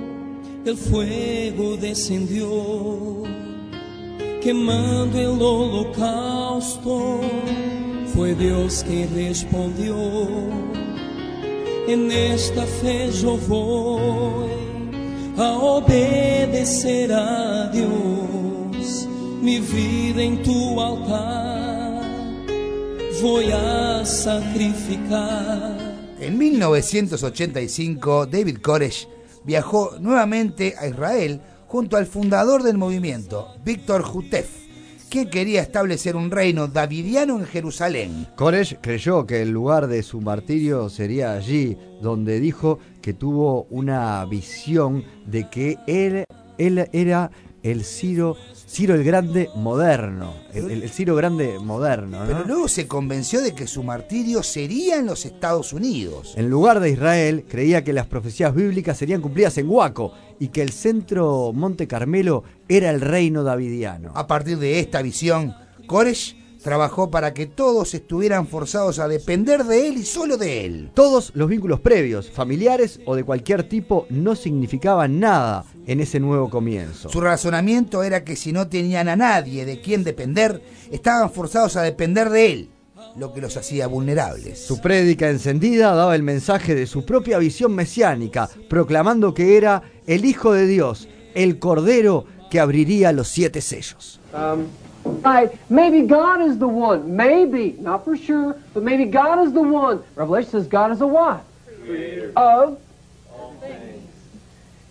el 0.66 0.78
fuego 0.78 1.78
descendió, 1.78 3.24
quemando 4.50 5.20
el 5.20 5.40
holocausto. 5.40 7.22
Fue 8.16 8.34
Dios 8.34 8.84
que 8.84 9.06
respondió. 9.14 9.96
En 11.88 12.12
esta 12.12 12.66
fe 12.66 13.12
yo 13.12 13.38
voy 13.48 14.50
a 15.38 15.52
obedecer 15.52 17.14
a 17.14 17.70
Dios. 17.70 19.08
Mi 19.40 19.60
vida 19.60 20.24
en 20.24 20.42
tu 20.42 20.82
altar 20.82 22.02
voy 23.22 23.52
a 23.52 24.04
sacrificar. 24.04 25.78
En 26.20 26.38
1985, 26.40 28.26
David 28.26 28.58
Koresh 28.64 29.08
viajó 29.46 29.98
nuevamente 30.00 30.74
a 30.76 30.88
Israel 30.88 31.40
junto 31.70 31.98
al 31.98 32.08
fundador 32.08 32.64
del 32.64 32.80
movimiento, 32.80 33.54
Víctor 33.64 34.02
Jutef, 34.02 34.50
quien 35.08 35.30
quería 35.30 35.62
establecer 35.62 36.16
un 36.16 36.32
reino 36.32 36.68
davidiano 36.68 37.38
en 37.38 37.46
Jerusalén. 37.46 38.28
Koresh 38.36 38.78
creyó 38.82 39.28
que 39.28 39.44
el 39.44 39.52
lugar 39.52 39.88
de 39.88 40.02
su 40.02 40.20
martirio 40.20 40.90
sería 40.90 41.34
allí, 41.34 41.78
donde 42.02 42.40
dijo 42.40 42.80
que 43.04 43.14
tuvo 43.14 43.68
una 43.70 44.26
visión 44.26 45.04
de 45.28 45.48
que 45.52 45.78
él, 45.86 46.24
él 46.58 46.90
era 46.92 47.30
el 47.64 47.84
Ciro, 47.84 48.38
Ciro 48.68 48.96
el 48.96 49.04
Grande 49.04 49.50
moderno, 49.56 50.34
el, 50.54 50.72
el- 50.72 50.84
el 50.84 50.90
Ciro 50.90 51.16
Grande 51.16 51.58
moderno. 51.60 52.22
¿no? 52.22 52.26
Pero 52.28 52.46
luego 52.46 52.68
se 52.68 52.88
convenció 52.88 53.42
de 53.42 53.54
que 53.54 53.68
su 53.68 53.84
martirio 53.84 54.44
sería 54.44 54.98
en 54.98 55.06
los 55.08 55.26
Estados 55.26 55.74
Unidos. 55.74 56.34
En 56.38 56.50
lugar 56.50 56.80
de 56.80 56.92
Israel, 56.92 57.46
creía 57.50 57.84
que 57.84 57.94
las 57.94 58.06
profecías 58.08 58.54
bíblicas 58.56 58.98
serían 58.98 59.22
cumplidas 59.22 59.58
en 59.58 59.70
Huaco 59.70 60.14
y 60.40 60.48
que 60.50 60.62
el 60.62 60.72
centro 60.72 61.52
Monte 61.54 61.88
Carmelo 61.88 62.44
era 62.70 62.90
el 62.92 63.02
reino 63.02 63.44
davidiano. 63.44 64.12
A 64.16 64.26
partir 64.28 64.58
de 64.60 64.80
esta 64.80 65.02
visión, 65.02 65.54
Koresh 65.88 66.38
trabajó 66.62 67.10
para 67.10 67.34
que 67.34 67.46
todos 67.46 67.94
estuvieran 67.94 68.48
forzados 68.48 69.00
a 69.00 69.08
depender 69.08 69.64
de 69.64 69.88
él 69.88 69.98
y 69.98 70.04
solo 70.04 70.38
de 70.38 70.66
él. 70.66 70.92
Todos 70.94 71.32
los 71.36 71.50
vínculos 71.50 71.80
previos, 71.80 72.30
familiares 72.30 73.00
o 73.06 73.16
de 73.16 73.24
cualquier 73.24 73.64
tipo, 73.68 74.06
no 74.10 74.36
significaban 74.36 75.20
nada 75.20 75.66
en 75.86 76.00
ese 76.00 76.20
nuevo 76.20 76.50
comienzo. 76.50 77.10
Su 77.10 77.22
razonamiento 77.22 78.04
era 78.04 78.24
que 78.24 78.36
si 78.36 78.52
no 78.52 78.68
tenían 78.68 79.08
a 79.08 79.16
nadie 79.16 79.66
de 79.66 79.82
quien 79.82 80.04
depender, 80.04 80.62
estaban 80.92 81.32
forzados 81.32 81.76
a 81.76 81.82
depender 81.82 82.30
de 82.30 82.52
él, 82.52 82.70
lo 83.16 83.34
que 83.34 83.42
los 83.42 83.58
hacía 83.58 83.88
vulnerables. 83.88 84.60
Su 84.60 84.82
prédica 84.82 85.30
encendida 85.30 85.96
daba 85.96 86.16
el 86.16 86.24
mensaje 86.24 86.76
de 86.76 86.88
su 86.88 87.06
propia 87.06 87.38
visión 87.38 87.74
mesiánica, 87.74 88.50
proclamando 88.70 89.34
que 89.34 89.58
era 89.58 89.84
el 90.06 90.26
Hijo 90.26 90.54
de 90.54 90.68
Dios, 90.68 91.08
el 91.36 91.60
Cordero 91.60 92.26
que 92.52 92.60
abriría 92.60 93.12
los 93.12 93.28
siete 93.28 93.62
sellos. 93.62 94.20
Um, 94.34 94.66
right, 95.10 95.58
maybe 95.70 96.08
God 96.08 96.42
is 96.42 96.58
the 96.58 96.68
one. 96.68 97.16
Maybe, 97.16 97.76
not 97.80 98.04
for 98.04 98.18
sure, 98.18 98.58
but 98.74 98.84
maybe 98.84 99.06
God 99.06 99.46
is 99.46 99.54
the 99.54 99.62
one. 99.62 100.04
Revelation 100.16 100.52
says 100.52 100.68
God 100.68 100.92
is 100.92 101.02
a 101.02 101.08
what? 101.08 101.44
Creator. 101.84 102.34
Of. 102.36 102.80
All 103.32 103.56
things. 103.62 104.08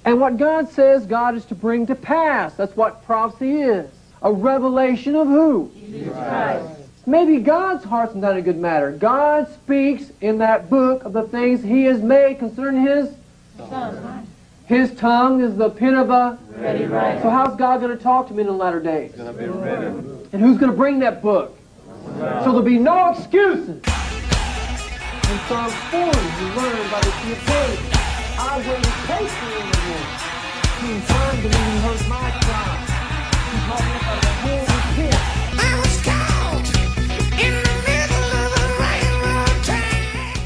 And 0.05 0.21
what 0.21 0.37
God 0.37 0.69
says 0.71 1.07
God 1.07 1.35
is 1.35 1.45
to 1.47 1.55
bring 1.55 1.87
to 1.87 1.95
pass. 1.95 2.55
That's 2.55 2.77
what 2.77 3.05
prophecy 3.05 3.63
is. 3.63 3.91
A 4.23 4.33
revelation 4.33 5.15
of 5.15 5.27
who? 5.27 5.71
Jesus 5.75 6.13
Christ. 6.13 6.81
Maybe 7.07 7.39
God's 7.39 7.85
heart's 7.85 8.15
not 8.15 8.37
a 8.37 8.43
good 8.43 8.59
matter. 8.59 8.91
God 8.91 9.51
speaks 9.55 10.11
in 10.21 10.39
that 10.39 10.69
book 10.69 11.05
of 11.05 11.15
the 11.15 11.23
things 11.23 11.63
He 11.63 11.85
has 11.85 12.03
made 12.03 12.39
concerning 12.39 12.83
His 12.83 13.11
His 14.69 14.95
tongue 14.97 15.41
is 15.41 15.57
the 15.57 15.71
pen 15.71 15.95
of 15.95 16.11
a 16.11 16.39
Ready 16.51 16.85
writer. 16.85 17.23
So 17.23 17.31
how's 17.31 17.57
God 17.57 17.81
going 17.81 17.97
to 17.97 18.03
talk 18.03 18.29
to 18.29 18.35
me 18.35 18.43
in 18.43 18.49
the 18.49 18.53
latter 18.53 18.81
days? 18.81 19.15
And 19.15 20.43
who's 20.43 20.59
going 20.59 20.71
to 20.71 20.77
bring 20.77 20.99
that 20.99 21.23
book? 21.23 21.57
So 22.05 22.53
there'll 22.53 22.61
be 22.61 22.79
no 22.79 23.13
excuses. 23.13 23.81
In 23.81 23.83
Psalm 25.49 25.71
40, 25.71 25.97
you 25.97 26.47
learn 26.53 26.91
by 26.91 27.01
the 27.01 27.13
key 27.23 27.33
of 27.33 27.39
faith. 27.49 27.81
I 28.39 28.59
waited 28.59 28.93
patiently 29.09 29.57
in 29.57 29.71
the 29.73 29.79
Lord. 29.89 30.09
He 30.83 30.89
inclined 30.97 31.41
to 31.43 31.49
me 31.49 31.57
and 31.57 31.81
heard 31.89 32.03
my 32.09 32.29
cry. 32.45 32.77
He 33.49 33.57
brought 33.65 33.85
me 33.85 33.93
up 33.97 34.05
out 34.05 34.17
of 34.17 34.23
the 34.23 34.33
holy 34.45 35.09
pit. 35.09 35.17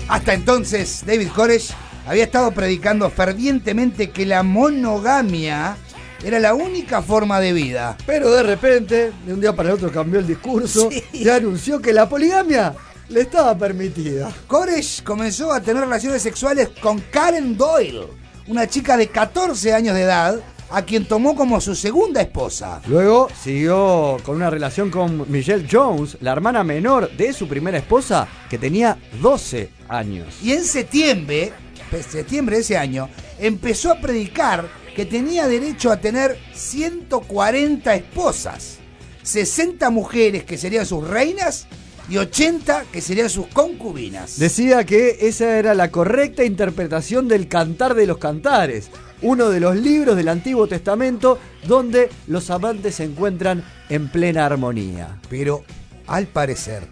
Hasta 0.08 0.32
entonces, 0.32 1.02
David 1.06 1.28
Koresh 1.28 1.74
había 2.06 2.24
estado 2.24 2.52
predicando 2.52 3.08
fervientemente 3.10 4.10
que 4.10 4.26
la 4.26 4.42
monogamia 4.42 5.76
era 6.24 6.38
la 6.38 6.54
única 6.54 7.02
forma 7.02 7.40
de 7.40 7.52
vida. 7.52 7.96
Pero 8.06 8.30
de 8.30 8.42
repente, 8.42 9.12
de 9.26 9.34
un 9.34 9.40
día 9.40 9.54
para 9.54 9.70
el 9.70 9.74
otro 9.76 9.90
cambió 9.90 10.20
el 10.20 10.26
discurso 10.26 10.88
y 11.12 11.28
anunció 11.28 11.80
que 11.80 11.92
la 11.92 12.08
poligamia 12.08 12.74
le 13.08 13.22
estaba 13.22 13.56
permitida. 13.56 14.32
Koresh 14.46 15.02
comenzó 15.02 15.52
a 15.52 15.60
tener 15.60 15.82
relaciones 15.82 16.22
sexuales 16.22 16.70
con 16.80 16.98
Karen 17.10 17.56
Doyle, 17.56 18.06
una 18.46 18.66
chica 18.66 18.96
de 18.96 19.08
14 19.08 19.74
años 19.74 19.94
de 19.94 20.02
edad, 20.02 20.40
a 20.70 20.82
quien 20.82 21.04
tomó 21.04 21.34
como 21.36 21.60
su 21.60 21.74
segunda 21.74 22.22
esposa. 22.22 22.80
Luego 22.86 23.28
siguió 23.38 24.16
con 24.24 24.36
una 24.36 24.48
relación 24.48 24.90
con 24.90 25.30
Michelle 25.30 25.68
Jones, 25.70 26.16
la 26.20 26.32
hermana 26.32 26.64
menor 26.64 27.10
de 27.10 27.34
su 27.34 27.46
primera 27.46 27.76
esposa, 27.76 28.26
que 28.48 28.56
tenía 28.56 28.96
12 29.20 29.68
años. 29.88 30.38
Y 30.42 30.52
en 30.52 30.64
septiembre, 30.64 31.52
septiembre 32.00 32.56
de 32.56 32.62
ese 32.62 32.76
año, 32.76 33.08
empezó 33.38 33.92
a 33.92 34.00
predicar 34.00 34.68
que 34.94 35.06
tenía 35.06 35.46
derecho 35.46 35.90
a 35.90 35.98
tener 35.98 36.38
140 36.54 37.94
esposas, 37.94 38.78
60 39.22 39.90
mujeres 39.90 40.44
que 40.44 40.58
serían 40.58 40.86
sus 40.86 41.06
reinas 41.06 41.66
y 42.08 42.18
80 42.18 42.86
que 42.92 43.00
serían 43.00 43.30
sus 43.30 43.46
concubinas. 43.48 44.38
Decía 44.38 44.84
que 44.84 45.18
esa 45.20 45.58
era 45.58 45.74
la 45.74 45.90
correcta 45.90 46.44
interpretación 46.44 47.28
del 47.28 47.48
Cantar 47.48 47.94
de 47.94 48.06
los 48.06 48.18
Cantares, 48.18 48.90
uno 49.22 49.50
de 49.50 49.60
los 49.60 49.76
libros 49.76 50.16
del 50.16 50.28
Antiguo 50.28 50.66
Testamento 50.66 51.38
donde 51.66 52.10
los 52.26 52.50
amantes 52.50 52.96
se 52.96 53.04
encuentran 53.04 53.64
en 53.88 54.08
plena 54.08 54.44
armonía. 54.44 55.20
Pero, 55.30 55.64
al 56.06 56.26
parecer, 56.26 56.88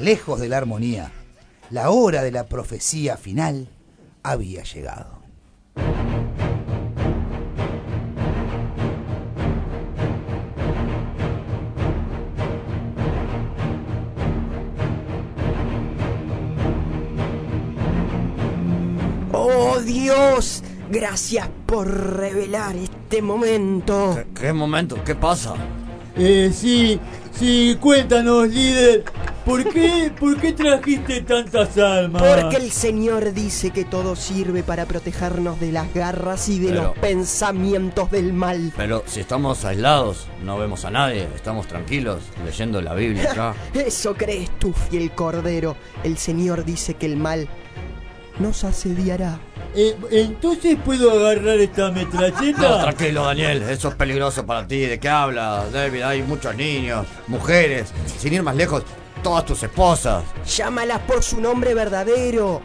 lejos 0.00 0.40
de 0.40 0.48
la 0.48 0.58
armonía, 0.58 1.10
la 1.70 1.90
hora 1.90 2.22
de 2.22 2.32
la 2.32 2.46
profecía 2.46 3.16
final 3.16 3.68
había 4.22 4.62
llegado. 4.62 5.20
¡Oh 19.32 19.78
Dios! 19.80 20.62
Gracias 20.90 21.48
por 21.66 21.88
revelar 22.16 22.74
este 22.76 23.22
momento. 23.22 24.18
¿Qué 24.34 24.52
momento? 24.52 25.02
¿Qué 25.04 25.14
pasa? 25.14 25.54
Eh, 26.16 26.50
sí, 26.52 26.98
sí, 27.32 27.76
cuéntanos, 27.80 28.48
líder. 28.48 29.04
¿Por 29.50 29.72
qué, 29.72 30.12
¿Por 30.18 30.40
qué 30.40 30.52
trajiste 30.52 31.22
tantas 31.22 31.76
armas? 31.76 32.22
Porque 32.22 32.56
el 32.56 32.70
Señor 32.70 33.32
dice 33.32 33.70
que 33.70 33.84
todo 33.84 34.14
sirve 34.14 34.62
para 34.62 34.86
protegernos 34.86 35.58
de 35.58 35.72
las 35.72 35.92
garras 35.92 36.48
y 36.48 36.58
de 36.60 36.68
Pero- 36.68 36.82
los 36.82 36.98
pensamientos 36.98 38.10
del 38.10 38.32
mal. 38.32 38.72
Pero 38.76 39.02
si 39.06 39.20
estamos 39.20 39.64
aislados, 39.64 40.28
no 40.44 40.56
vemos 40.58 40.84
a 40.84 40.90
nadie, 40.90 41.26
estamos 41.34 41.66
tranquilos 41.66 42.22
leyendo 42.44 42.80
la 42.80 42.94
Biblia 42.94 43.32
acá. 43.32 43.54
Eso 43.74 44.14
crees 44.14 44.50
tú, 44.58 44.72
fiel 44.72 45.10
cordero. 45.12 45.76
El 46.04 46.16
Señor 46.16 46.64
dice 46.64 46.94
que 46.94 47.06
el 47.06 47.16
mal 47.16 47.48
nos 48.38 48.64
asediará. 48.64 49.38
Eh, 49.74 49.96
Entonces 50.10 50.76
puedo 50.84 51.10
agarrar 51.10 51.58
esta 51.58 51.90
metralleta. 51.90 52.60
No, 52.62 52.80
tranquilo, 52.80 53.24
Daniel, 53.24 53.62
eso 53.62 53.88
es 53.88 53.94
peligroso 53.94 54.46
para 54.46 54.66
ti. 54.66 54.80
¿De 54.80 54.98
qué 54.98 55.08
hablas, 55.08 55.70
David? 55.72 56.02
Hay 56.02 56.22
muchos 56.22 56.54
niños, 56.56 57.06
mujeres, 57.26 57.92
sin 58.18 58.32
ir 58.32 58.42
más 58.42 58.56
lejos, 58.56 58.82
todas 59.22 59.44
tus 59.44 59.62
esposas. 59.62 60.24
Llámalas 60.56 61.00
por 61.00 61.22
su 61.22 61.40
nombre 61.40 61.74
verdadero. 61.74 62.60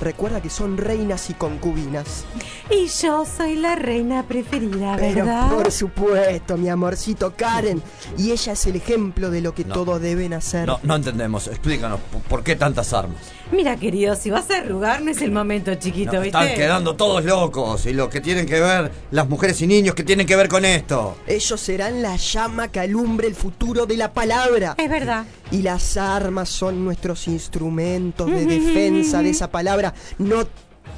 Recuerda 0.00 0.40
que 0.40 0.48
son 0.48 0.78
reinas 0.78 1.28
y 1.28 1.34
concubinas. 1.34 2.24
Y 2.70 2.86
yo 2.86 3.26
soy 3.26 3.56
la 3.56 3.74
reina 3.74 4.22
preferida, 4.26 4.96
Pero 4.98 5.26
¿verdad? 5.26 5.50
por 5.50 5.70
supuesto, 5.70 6.56
mi 6.56 6.70
amorcito 6.70 7.34
Karen. 7.36 7.82
Y 8.16 8.30
ella 8.30 8.54
es 8.54 8.66
el 8.66 8.76
ejemplo 8.76 9.30
de 9.30 9.42
lo 9.42 9.54
que 9.54 9.66
No. 9.66 9.74
todos 9.74 10.00
deben 10.00 10.32
hacer. 10.32 10.66
No, 10.66 10.80
no 10.84 10.96
entendemos, 10.96 11.48
explícanos, 11.48 12.00
¿por- 12.10 12.22
¿por 12.22 12.42
qué 12.42 12.56
tantas 12.56 12.94
armas? 12.94 13.18
Mira, 13.52 13.76
querido, 13.76 14.14
si 14.14 14.30
vas 14.30 14.48
a 14.50 14.58
arrugar 14.58 15.02
no 15.02 15.10
es 15.10 15.20
el 15.22 15.32
momento, 15.32 15.74
chiquito, 15.74 16.12
Nos 16.12 16.22
¿viste? 16.22 16.38
están 16.38 16.54
quedando 16.56 16.94
todos 16.94 17.24
locos 17.24 17.84
y 17.86 17.92
lo 17.92 18.08
que 18.08 18.20
tienen 18.20 18.46
que 18.46 18.60
ver 18.60 18.92
las 19.10 19.28
mujeres 19.28 19.60
y 19.60 19.66
niños 19.66 19.94
que 19.96 20.04
tienen 20.04 20.26
que 20.26 20.36
ver 20.36 20.48
con 20.48 20.64
esto. 20.64 21.16
Ellos 21.26 21.60
serán 21.60 22.00
la 22.00 22.14
llama 22.16 22.68
que 22.68 22.78
alumbre 22.80 23.26
el 23.26 23.34
futuro 23.34 23.86
de 23.86 23.96
la 23.96 24.12
palabra. 24.12 24.76
Es 24.78 24.88
verdad. 24.88 25.24
Y 25.50 25.62
las 25.62 25.96
armas 25.96 26.48
son 26.48 26.84
nuestros 26.84 27.26
instrumentos 27.26 28.30
de 28.30 28.46
defensa 28.46 29.20
de 29.22 29.30
esa 29.30 29.50
palabra. 29.50 29.94
No 30.18 30.46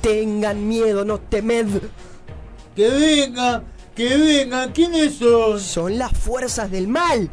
tengan 0.03 0.69
miedo, 0.69 1.05
no 1.07 1.19
temed. 1.21 1.67
Que 2.77 2.89
vengan, 2.89 3.65
que 3.95 4.17
vengan. 4.17 4.73
¿Quiénes 4.73 5.15
son? 5.15 5.59
Son 5.59 5.97
las 5.97 6.13
fuerzas 6.13 6.71
del 6.71 6.87
mal. 6.89 7.31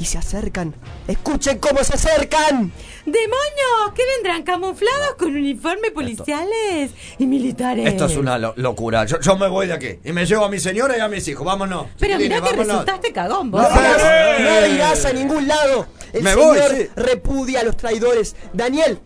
Y 0.00 0.06
se 0.06 0.16
acercan. 0.16 0.74
Escuchen 1.06 1.58
cómo 1.58 1.84
se 1.84 1.92
acercan. 1.94 2.72
¡Demonios! 3.04 3.92
¿Qué 3.94 4.02
vendrán 4.16 4.42
camuflados 4.44 5.14
con 5.18 5.28
uniformes 5.36 5.90
policiales 5.90 6.92
y 7.18 7.26
militares? 7.26 7.86
Esto 7.86 8.06
es 8.06 8.16
una 8.16 8.38
lo- 8.38 8.54
locura. 8.56 9.04
Yo, 9.04 9.20
yo 9.20 9.36
me 9.36 9.46
voy 9.48 9.66
de 9.66 9.74
aquí 9.74 9.98
y 10.02 10.12
me 10.12 10.24
llevo 10.24 10.46
a 10.46 10.48
mi 10.48 10.58
señora 10.58 10.96
y 10.96 11.00
a 11.00 11.08
mis 11.08 11.28
hijos. 11.28 11.44
Vámonos. 11.44 11.86
Pero 11.98 12.16
mirá 12.16 12.36
que 12.36 12.42
vámonos. 12.50 12.66
resultaste 12.66 13.12
cagón, 13.12 13.50
vos. 13.50 13.60
No, 13.62 13.68
irás- 13.68 14.40
no 14.40 14.74
irás 14.74 15.04
a 15.04 15.12
ningún 15.12 15.46
lado. 15.46 15.86
El 16.14 16.22
Me 16.22 16.34
voy, 16.34 16.56
Señor 16.58 16.76
sí. 16.76 16.88
repudia 16.96 17.60
a 17.60 17.64
los 17.64 17.76
traidores. 17.76 18.34
Daniel, 18.54 19.00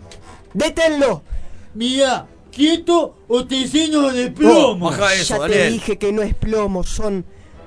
deténlo. 0.53 1.23
Mira, 1.75 2.27
quieto 2.53 3.17
o 3.27 3.45
te 3.47 3.67
lleno 3.67 4.13
de 4.13 4.31
plomo. 4.31 4.87
Oh, 4.87 4.91
baja 4.91 5.13
eso, 5.15 5.45
ya 5.45 5.53
te 5.53 5.71
dije 5.71 5.99
que 5.99 6.13
no 6.13 6.23
es 6.23 6.35
plomo, 6.37 6.85
son, 6.85 7.25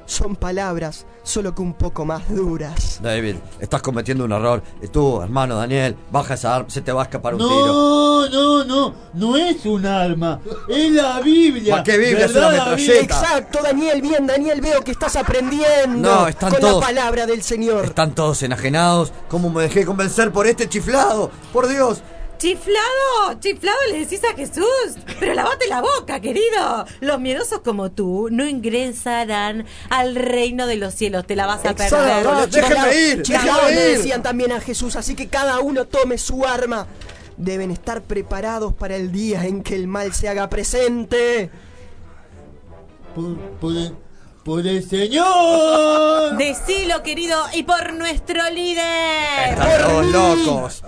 son 0.07 0.35
palabras, 0.35 1.05
solo 1.21 1.53
que 1.53 1.61
un 1.61 1.73
poco 1.73 2.03
más 2.05 2.27
duras. 2.33 2.99
David, 3.03 3.35
estás 3.59 3.81
cometiendo 3.81 4.23
un 4.25 4.31
error. 4.31 4.63
Y 4.81 4.87
tú, 4.87 5.21
hermano 5.21 5.55
Daniel, 5.57 5.95
baja 6.11 6.33
esa 6.33 6.55
arma, 6.55 6.69
se 6.69 6.81
te 6.81 6.91
va 6.91 7.01
a 7.01 7.03
escapar 7.03 7.35
un 7.35 7.41
tiro. 7.41 7.67
No, 7.67 8.29
no, 8.29 8.63
no, 8.63 8.93
no 9.13 9.37
es 9.37 9.63
un 9.65 9.85
arma, 9.85 10.39
es 10.69 10.91
la 10.93 11.19
Biblia. 11.19 11.75
¿Ma 11.77 11.83
qué 11.83 11.97
Biblia? 11.97 12.25
Es 12.25 12.33
¿Verdad, 12.33 12.53
una 12.53 12.65
metralleta. 12.75 12.99
Exacto, 13.03 13.59
Daniel, 13.61 14.01
bien, 14.01 14.25
Daniel, 14.25 14.61
veo 14.61 14.81
que 14.81 14.91
estás 14.91 15.15
aprendiendo 15.17 16.09
No, 16.09 16.27
están 16.27 16.51
con 16.51 16.59
todos- 16.61 16.79
la 16.81 16.87
palabra 16.87 17.25
del 17.25 17.43
Señor. 17.43 17.85
Están 17.85 18.15
todos 18.15 18.41
enajenados. 18.43 19.11
¿Cómo 19.27 19.49
me 19.49 19.63
dejé 19.63 19.85
convencer 19.85 20.31
por 20.31 20.47
este 20.47 20.67
chiflado? 20.69 21.29
Por 21.53 21.67
Dios. 21.67 22.01
¡Chiflado! 22.38 23.39
¡Chiflado 23.39 23.78
le 23.91 24.00
decís 24.00 24.21
a 24.32 24.36
Jesús! 24.36 24.65
Pero 25.19 25.34
lavate 25.34 25.67
la 25.67 25.82
boca, 25.82 26.19
querido. 26.19 26.86
Los 27.00 27.19
miedosos 27.19 27.62
como 27.62 27.91
tú 27.91 28.28
no 28.32 28.47
ingresarán 28.47 29.65
al 29.89 30.15
reino 30.15 30.67
de 30.67 30.76
los 30.76 30.93
cielos. 30.93 31.26
Te 31.26 31.36
la 31.36 31.45
vas 31.47 31.65
a 31.65 31.71
Exacto, 31.71 31.95
perder. 31.97 32.23
los 32.26 32.50
chiflados- 32.50 32.93
ir, 32.95 33.76
le 33.76 33.91
ir. 33.91 33.97
decían 33.97 34.21
también 34.23 34.52
a 34.52 34.60
Jesús, 34.62 34.95
así 34.95 35.15
que 35.15 35.28
cada 35.28 35.60
uno 35.60 35.86
tome 35.86 36.17
su 36.17 36.45
arma. 36.45 36.88
Deben 37.38 37.71
estar 37.71 38.02
preparados 38.02 38.73
para 38.73 38.95
el 38.95 39.12
día 39.12 39.45
en 39.45 39.62
que 39.63 39.76
el 39.76 39.88
mal 39.88 40.13
se 40.13 40.28
haga 40.30 40.50
presente. 40.50 41.50
Por, 43.15 43.36
por 43.60 43.73
por 44.43 44.65
el 44.65 44.88
Señor. 44.88 46.38
Decilo, 46.38 47.04
querido, 47.04 47.38
y 47.54 47.63
por 47.63 47.93
nuestro 47.93 48.50
líder. 48.50 49.50
Están 49.50 49.82
todos 49.84 50.06
locos. 50.06 50.84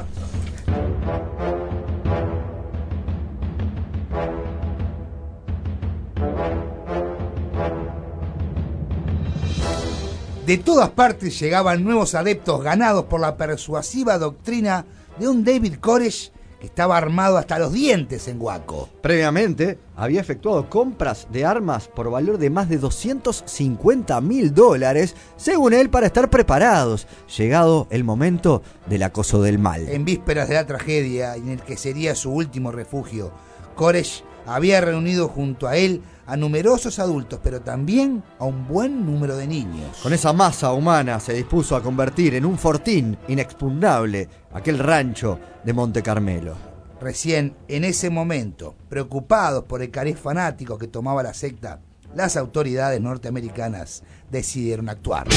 De 10.50 10.58
todas 10.58 10.89
partes 10.89 11.39
llegaban 11.39 11.84
nuevos 11.84 12.15
adeptos 12.15 12.63
ganados 12.63 13.06
por 13.06 13.22
la 13.22 13.38
persuasiva 13.38 14.17
doctrina 14.17 14.84
de 15.19 15.28
un 15.28 15.43
David 15.43 15.76
Koresh 15.76 16.32
estaba 16.62 16.98
armado 16.98 17.38
hasta 17.38 17.60
los 17.60 17.74
dientes 17.74 18.28
en 18.28 18.39
Guaco. 18.39 18.89
Previamente, 19.02 19.78
había 19.95 20.22
efectuado 20.22 20.69
compras 20.69 21.28
de 21.32 21.45
armas 21.45 21.88
por 21.88 22.12
valor 22.12 22.38
de 22.38 22.50
más 22.50 22.69
de 22.69 22.78
250 22.78 24.22
mil 24.22 24.54
dólares, 24.54 25.15
según 25.38 25.74
él, 25.74 25.89
para 25.89 26.08
estar 26.08 26.30
preparados, 26.30 27.08
llegado 27.38 27.88
el 27.89 28.04
momento 28.04 28.62
del 28.88 29.04
acoso 29.04 29.41
del 29.41 29.60
mal. 29.60 29.88
En 29.89 30.06
vísperas 30.06 30.50
de 30.50 30.56
la 30.56 30.65
tragedia 30.65 31.36
en 31.36 31.50
el 31.50 31.62
que 31.62 31.78
sería 31.78 32.15
su 32.15 32.32
último 32.32 32.72
refugio, 32.72 33.32
Koresh 33.76 34.24
había 34.45 34.82
reunido 34.82 35.28
junto 35.28 35.67
a 35.67 35.78
él 35.78 36.02
a 36.30 36.38
numerosos 36.38 37.00
adultos, 37.00 37.39
pero 37.44 37.62
también 37.62 38.24
a 38.38 38.46
un 38.46 38.68
buen 38.68 39.04
número 39.04 39.36
de 39.36 39.48
niños. 39.48 39.98
Con 40.04 40.13
esa 40.13 40.32
masa 40.32 40.72
humana 40.74 41.20
se 41.20 41.34
dispuso 41.34 41.76
a 41.76 41.82
convertir 41.82 42.36
en 42.36 42.46
un 42.46 42.58
fortín 42.58 43.18
inexpugnable 43.28 44.30
aquel 44.54 44.78
rancho 44.78 45.39
de 45.63 45.74
Monte 45.74 46.04
Carmelo. 46.04 46.56
Recién 47.02 47.56
en 47.68 47.84
ese 47.84 48.12
momento, 48.12 48.76
preocupados 48.89 49.63
por 49.63 49.82
el 49.82 49.89
cariz 49.89 50.20
fanático 50.20 50.78
que 50.78 50.88
tomaba 50.88 51.24
la 51.24 51.34
secta, 51.34 51.80
las 52.13 52.38
autoridades 52.38 53.02
norteamericanas 53.02 54.04
decidieron 54.30 54.89
actuar. 54.89 55.28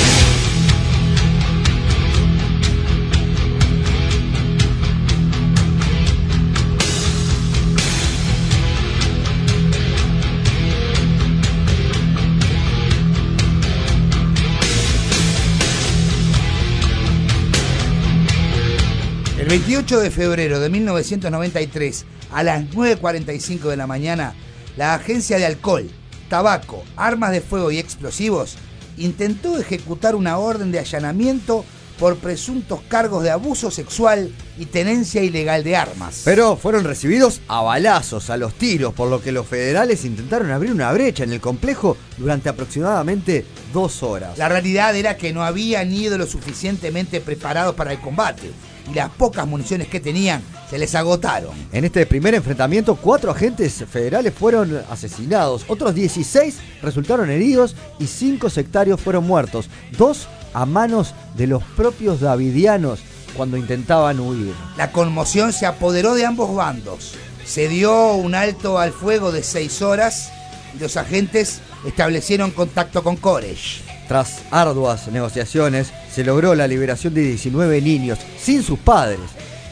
28 19.52 20.00
de 20.00 20.10
febrero 20.10 20.60
de 20.60 20.70
1993, 20.70 22.06
a 22.32 22.42
las 22.42 22.64
9.45 22.70 23.68
de 23.68 23.76
la 23.76 23.86
mañana, 23.86 24.32
la 24.78 24.94
Agencia 24.94 25.36
de 25.36 25.44
Alcohol, 25.44 25.90
Tabaco, 26.30 26.82
Armas 26.96 27.32
de 27.32 27.42
Fuego 27.42 27.70
y 27.70 27.78
Explosivos 27.78 28.56
intentó 28.96 29.58
ejecutar 29.58 30.14
una 30.14 30.38
orden 30.38 30.72
de 30.72 30.78
allanamiento 30.78 31.66
por 31.98 32.16
presuntos 32.16 32.80
cargos 32.88 33.24
de 33.24 33.30
abuso 33.30 33.70
sexual 33.70 34.34
y 34.58 34.64
tenencia 34.64 35.22
ilegal 35.22 35.64
de 35.64 35.76
armas. 35.76 36.22
Pero 36.24 36.56
fueron 36.56 36.84
recibidos 36.84 37.42
a 37.46 37.60
balazos, 37.60 38.30
a 38.30 38.38
los 38.38 38.54
tiros, 38.54 38.94
por 38.94 39.10
lo 39.10 39.20
que 39.20 39.32
los 39.32 39.46
federales 39.46 40.06
intentaron 40.06 40.50
abrir 40.50 40.72
una 40.72 40.90
brecha 40.92 41.24
en 41.24 41.32
el 41.34 41.42
complejo 41.42 41.98
durante 42.16 42.48
aproximadamente 42.48 43.44
dos 43.74 44.02
horas. 44.02 44.38
La 44.38 44.48
realidad 44.48 44.96
era 44.96 45.18
que 45.18 45.34
no 45.34 45.44
habían 45.44 45.92
ido 45.92 46.16
lo 46.16 46.26
suficientemente 46.26 47.20
preparados 47.20 47.74
para 47.74 47.92
el 47.92 48.00
combate. 48.00 48.50
Y 48.90 48.94
las 48.94 49.10
pocas 49.10 49.46
municiones 49.46 49.88
que 49.88 50.00
tenían 50.00 50.42
se 50.68 50.78
les 50.78 50.94
agotaron. 50.94 51.50
En 51.72 51.84
este 51.84 52.06
primer 52.06 52.34
enfrentamiento, 52.34 52.96
cuatro 52.96 53.30
agentes 53.30 53.84
federales 53.90 54.32
fueron 54.34 54.82
asesinados, 54.90 55.64
otros 55.68 55.94
16 55.94 56.58
resultaron 56.82 57.30
heridos 57.30 57.76
y 57.98 58.06
cinco 58.06 58.50
sectarios 58.50 59.00
fueron 59.00 59.26
muertos, 59.26 59.68
dos 59.96 60.28
a 60.54 60.66
manos 60.66 61.14
de 61.36 61.46
los 61.46 61.62
propios 61.62 62.20
davidianos 62.20 63.00
cuando 63.36 63.56
intentaban 63.56 64.20
huir. 64.20 64.54
La 64.76 64.92
conmoción 64.92 65.52
se 65.52 65.66
apoderó 65.66 66.14
de 66.14 66.26
ambos 66.26 66.54
bandos. 66.54 67.14
Se 67.44 67.68
dio 67.68 68.14
un 68.14 68.34
alto 68.34 68.78
al 68.78 68.92
fuego 68.92 69.32
de 69.32 69.42
seis 69.42 69.82
horas 69.82 70.30
y 70.74 70.78
los 70.78 70.96
agentes 70.96 71.60
establecieron 71.86 72.50
contacto 72.50 73.02
con 73.02 73.16
Koresh. 73.16 73.82
Tras 74.08 74.42
arduas 74.50 75.08
negociaciones, 75.08 75.92
se 76.12 76.25
logró 76.25 76.55
la 76.55 76.66
liberación 76.66 77.14
de 77.14 77.22
19 77.22 77.81
niños 77.81 78.18
sin 78.38 78.62
sus 78.62 78.79
padres, 78.79 79.20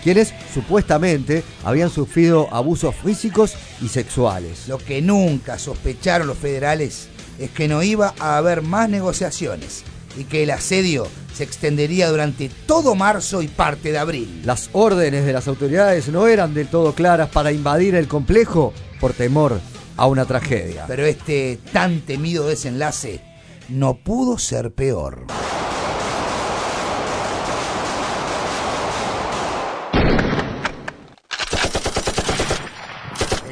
quienes 0.02 0.32
supuestamente 0.54 1.42
habían 1.64 1.90
sufrido 1.90 2.48
abusos 2.52 2.94
físicos 2.96 3.54
y 3.82 3.88
sexuales. 3.88 4.66
Lo 4.66 4.78
que 4.78 5.02
nunca 5.02 5.58
sospecharon 5.58 6.26
los 6.26 6.38
federales 6.38 7.08
es 7.38 7.50
que 7.50 7.68
no 7.68 7.82
iba 7.82 8.14
a 8.18 8.38
haber 8.38 8.62
más 8.62 8.88
negociaciones 8.88 9.82
y 10.16 10.24
que 10.24 10.42
el 10.42 10.50
asedio 10.50 11.06
se 11.34 11.44
extendería 11.44 12.08
durante 12.08 12.50
todo 12.66 12.94
marzo 12.94 13.42
y 13.42 13.48
parte 13.48 13.92
de 13.92 13.98
abril. 13.98 14.42
Las 14.44 14.70
órdenes 14.72 15.24
de 15.24 15.32
las 15.32 15.46
autoridades 15.46 16.08
no 16.08 16.26
eran 16.26 16.54
del 16.54 16.68
todo 16.68 16.94
claras 16.94 17.28
para 17.28 17.52
invadir 17.52 17.94
el 17.94 18.08
complejo 18.08 18.72
por 19.00 19.12
temor 19.12 19.60
a 19.96 20.06
una 20.06 20.24
tragedia. 20.24 20.84
Pero 20.88 21.04
este 21.04 21.58
tan 21.72 22.00
temido 22.00 22.48
desenlace 22.48 23.20
no 23.68 23.94
pudo 23.94 24.38
ser 24.38 24.72
peor. 24.72 25.26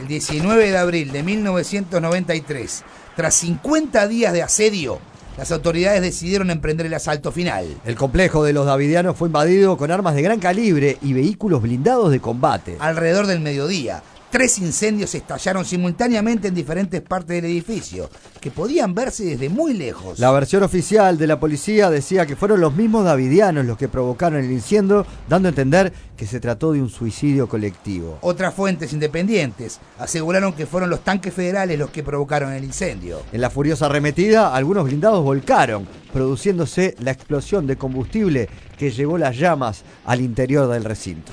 El 0.08 0.12
19 0.12 0.70
de 0.70 0.78
abril 0.78 1.12
de 1.12 1.22
1993, 1.22 2.82
tras 3.14 3.34
50 3.34 4.08
días 4.08 4.32
de 4.32 4.42
asedio, 4.42 5.00
las 5.36 5.52
autoridades 5.52 6.00
decidieron 6.00 6.48
emprender 6.48 6.86
el 6.86 6.94
asalto 6.94 7.30
final. 7.30 7.66
El 7.84 7.94
complejo 7.94 8.42
de 8.42 8.54
los 8.54 8.64
davidianos 8.64 9.18
fue 9.18 9.28
invadido 9.28 9.76
con 9.76 9.90
armas 9.90 10.14
de 10.14 10.22
gran 10.22 10.40
calibre 10.40 10.96
y 11.02 11.12
vehículos 11.12 11.60
blindados 11.60 12.10
de 12.10 12.20
combate. 12.20 12.78
Alrededor 12.80 13.26
del 13.26 13.40
mediodía, 13.40 14.02
tres 14.30 14.58
incendios 14.58 15.14
estallaron 15.14 15.64
simultáneamente 15.64 16.48
en 16.48 16.54
diferentes 16.54 17.00
partes 17.00 17.40
del 17.40 17.50
edificio, 17.50 18.10
que 18.40 18.50
podían 18.50 18.94
verse 18.94 19.24
desde 19.24 19.48
muy 19.48 19.74
lejos. 19.74 20.18
La 20.18 20.30
versión 20.30 20.62
oficial 20.62 21.18
de 21.18 21.26
la 21.26 21.40
policía 21.40 21.90
decía 21.90 22.26
que 22.26 22.36
fueron 22.36 22.60
los 22.60 22.74
mismos 22.74 23.04
davidianos 23.04 23.64
los 23.64 23.78
que 23.78 23.88
provocaron 23.88 24.44
el 24.44 24.52
incendio, 24.52 25.06
dando 25.28 25.48
a 25.48 25.50
entender 25.50 25.92
que 26.16 26.26
se 26.26 26.40
trató 26.40 26.72
de 26.72 26.82
un 26.82 26.90
suicidio 26.90 27.48
colectivo. 27.48 28.18
Otras 28.22 28.54
fuentes 28.54 28.92
independientes 28.92 29.80
aseguraron 29.98 30.52
que 30.52 30.66
fueron 30.66 30.90
los 30.90 31.04
tanques 31.04 31.32
federales 31.32 31.78
los 31.78 31.90
que 31.90 32.02
provocaron 32.02 32.52
el 32.52 32.64
incendio. 32.64 33.22
En 33.32 33.40
la 33.40 33.50
furiosa 33.50 33.86
arremetida, 33.86 34.54
algunos 34.54 34.84
blindados 34.84 35.22
volcaron, 35.22 35.86
produciéndose 36.12 36.94
la 37.00 37.12
explosión 37.12 37.66
de 37.66 37.76
combustible 37.76 38.48
que 38.76 38.90
llevó 38.90 39.18
las 39.18 39.36
llamas 39.36 39.84
al 40.04 40.20
interior 40.20 40.68
del 40.68 40.84
recinto. 40.84 41.32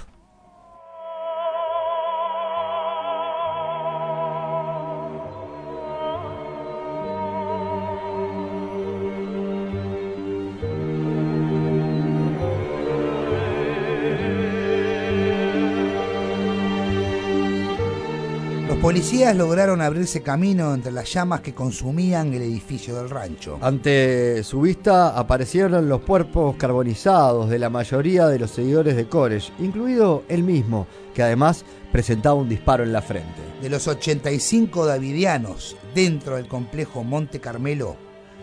Policías 19.05 19.35
lograron 19.35 19.81
abrirse 19.81 20.23
camino 20.23 20.73
entre 20.73 20.91
las 20.91 21.13
llamas 21.13 21.41
que 21.41 21.53
consumían 21.53 22.33
el 22.33 22.41
edificio 22.41 22.95
del 22.95 23.11
rancho. 23.11 23.59
Ante 23.61 24.41
su 24.43 24.61
vista 24.61 25.15
aparecieron 25.15 25.87
los 25.87 26.01
cuerpos 26.01 26.55
carbonizados 26.55 27.47
de 27.47 27.59
la 27.59 27.69
mayoría 27.69 28.25
de 28.25 28.39
los 28.39 28.49
seguidores 28.49 28.95
de 28.95 29.07
Koresh, 29.07 29.53
incluido 29.59 30.23
él 30.27 30.41
mismo, 30.41 30.87
que 31.13 31.21
además 31.21 31.65
presentaba 31.91 32.33
un 32.33 32.49
disparo 32.49 32.83
en 32.83 32.91
la 32.91 33.03
frente. 33.03 33.43
De 33.61 33.69
los 33.69 33.87
85 33.87 34.87
davidianos 34.87 35.77
dentro 35.93 36.37
del 36.37 36.47
complejo 36.47 37.03
Monte 37.03 37.39
Carmelo, 37.39 37.97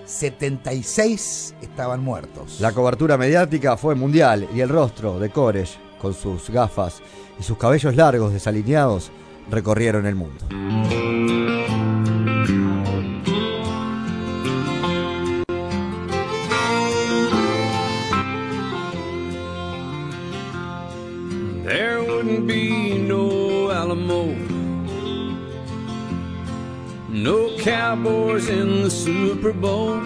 76 0.05 1.57
estaban 1.61 2.05
muertos. 2.05 2.61
La 2.61 2.71
cobertura 2.71 3.19
mediática 3.19 3.77
fue 3.77 3.97
mundial 3.97 4.47
y 4.55 4.61
el 4.61 4.69
rostro 4.69 5.19
de 5.19 5.29
Koresh, 5.29 5.77
con 6.01 6.15
sus 6.15 6.51
gafas 6.51 7.03
y 7.41 7.43
sus 7.43 7.59
cabellos 7.59 7.97
largos 7.97 8.33
desalineados, 8.33 9.11
recorrieron 9.51 10.07
el 10.07 10.15
mundo. 10.15 10.47
There 21.65 22.03
wouldn't 22.03 22.47
be 22.47 22.99
no 22.99 23.71
Alamo, 23.71 24.35
no 27.09 27.57
Cowboys 27.59 28.49
in 28.49 28.83
the 28.83 28.91
Super 28.91 29.53
Bowl, 29.53 30.01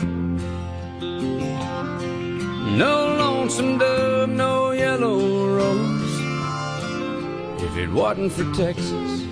no 2.77 3.17
Lonesome 3.19 3.79
Dove, 3.79 4.29
no 4.29 4.73
Yellow 4.73 5.19
Rose. 5.57 6.21
If 7.63 7.77
it 7.77 7.91
wasn't 7.91 8.33
for 8.33 8.45
Texas. 8.55 9.26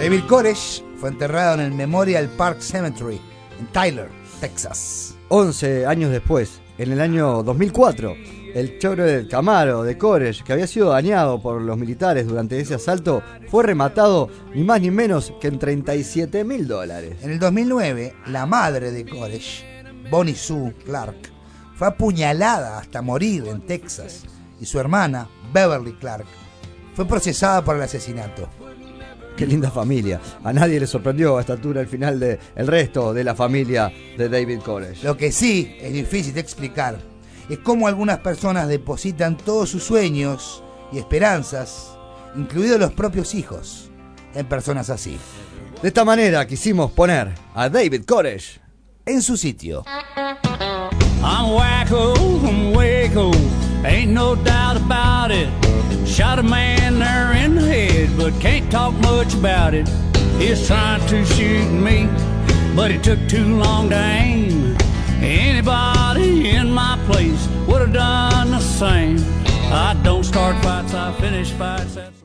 David 0.00 0.22
Koresh 0.28 0.82
fue 0.96 1.10
enterrado 1.10 1.56
en 1.56 1.60
el 1.60 1.72
Memorial 1.72 2.26
Park 2.38 2.62
Cemetery 2.62 3.20
en 3.58 3.66
Tyler, 3.66 4.08
Texas. 4.40 5.14
11 5.28 5.84
años 5.84 6.10
después, 6.10 6.62
en 6.78 6.92
el 6.92 7.02
año 7.02 7.42
2004, 7.42 8.14
el 8.54 8.78
Chevrolet 8.78 9.28
Camaro 9.28 9.82
de 9.82 9.98
Koresh, 9.98 10.42
que 10.42 10.54
había 10.54 10.66
sido 10.66 10.88
dañado 10.88 11.42
por 11.42 11.60
los 11.60 11.76
militares 11.76 12.26
durante 12.26 12.58
ese 12.58 12.76
asalto, 12.76 13.22
fue 13.50 13.62
rematado 13.62 14.30
ni 14.54 14.64
más 14.64 14.80
ni 14.80 14.90
menos 14.90 15.34
que 15.38 15.48
en 15.48 15.58
37 15.58 16.44
mil 16.44 16.66
dólares. 16.66 17.18
En 17.20 17.32
el 17.32 17.38
2009, 17.38 18.14
la 18.28 18.46
madre 18.46 18.92
de 18.92 19.04
Koresh, 19.04 19.66
Bonnie 20.10 20.34
Sue 20.34 20.74
Clark, 20.82 21.30
fue 21.74 21.88
apuñalada 21.88 22.78
hasta 22.78 23.02
morir 23.02 23.48
en 23.48 23.60
Texas 23.66 24.24
y 24.58 24.64
su 24.64 24.80
hermana, 24.80 25.28
Beverly 25.52 25.92
Clark, 25.92 26.24
fue 26.94 27.04
procesada 27.04 27.62
por 27.62 27.76
el 27.76 27.82
asesinato. 27.82 28.48
Qué 29.40 29.46
linda 29.46 29.70
familia. 29.70 30.20
A 30.44 30.52
nadie 30.52 30.78
le 30.78 30.86
sorprendió 30.86 31.38
a 31.38 31.40
esta 31.40 31.54
altura 31.54 31.80
el 31.80 31.86
final 31.86 32.20
de 32.20 32.38
el 32.54 32.66
resto 32.66 33.14
de 33.14 33.24
la 33.24 33.34
familia 33.34 33.90
de 34.18 34.28
David 34.28 34.60
Koresh. 34.60 35.02
Lo 35.02 35.16
que 35.16 35.32
sí 35.32 35.78
es 35.80 35.94
difícil 35.94 36.34
de 36.34 36.40
explicar 36.40 36.98
es 37.48 37.58
cómo 37.60 37.88
algunas 37.88 38.18
personas 38.18 38.68
depositan 38.68 39.38
todos 39.38 39.70
sus 39.70 39.82
sueños 39.82 40.62
y 40.92 40.98
esperanzas, 40.98 41.96
incluidos 42.36 42.78
los 42.78 42.92
propios 42.92 43.34
hijos, 43.34 43.90
en 44.34 44.44
personas 44.44 44.90
así. 44.90 45.16
De 45.80 45.88
esta 45.88 46.04
manera 46.04 46.46
quisimos 46.46 46.90
poner 46.90 47.30
a 47.54 47.70
David 47.70 48.04
Koresh 48.04 48.60
en 49.06 49.22
su 49.22 49.38
sitio. 49.38 49.84
I'm 51.22 51.54
wacko, 51.54 52.12
I'm 52.44 52.74
waco, 52.74 53.30
ain't 53.84 54.10
no 54.10 54.34
doubt 54.34 54.76
about 54.76 55.30
it. 55.30 55.48
Shot 56.06 56.38
a 56.38 56.42
man 56.42 56.98
there 56.98 57.32
in 57.32 57.54
the 57.54 57.62
head, 57.62 58.10
but 58.16 58.32
can't 58.40 58.70
talk 58.70 58.94
much 59.00 59.34
about 59.34 59.74
it. 59.74 59.88
He's 60.38 60.66
trying 60.66 61.06
to 61.08 61.24
shoot 61.24 61.70
me, 61.70 62.08
but 62.74 62.90
it 62.90 63.02
took 63.02 63.20
too 63.28 63.56
long 63.58 63.90
to 63.90 63.96
aim. 63.96 64.76
Anybody 65.20 66.50
in 66.50 66.72
my 66.72 66.98
place 67.06 67.46
would 67.66 67.80
have 67.82 67.92
done 67.92 68.50
the 68.50 68.60
same. 68.60 69.18
I 69.72 69.94
don't 70.02 70.24
start 70.24 70.56
fights, 70.62 70.94
I 70.94 71.12
finish 71.20 71.50
fights. 71.52 71.94
That's 71.94 72.20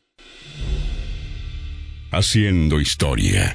Haciendo 2.10 2.78
historia. 2.78 3.54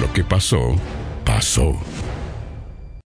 Lo 0.00 0.12
que 0.12 0.24
pasó, 0.24 0.74
pasó. 1.24 1.74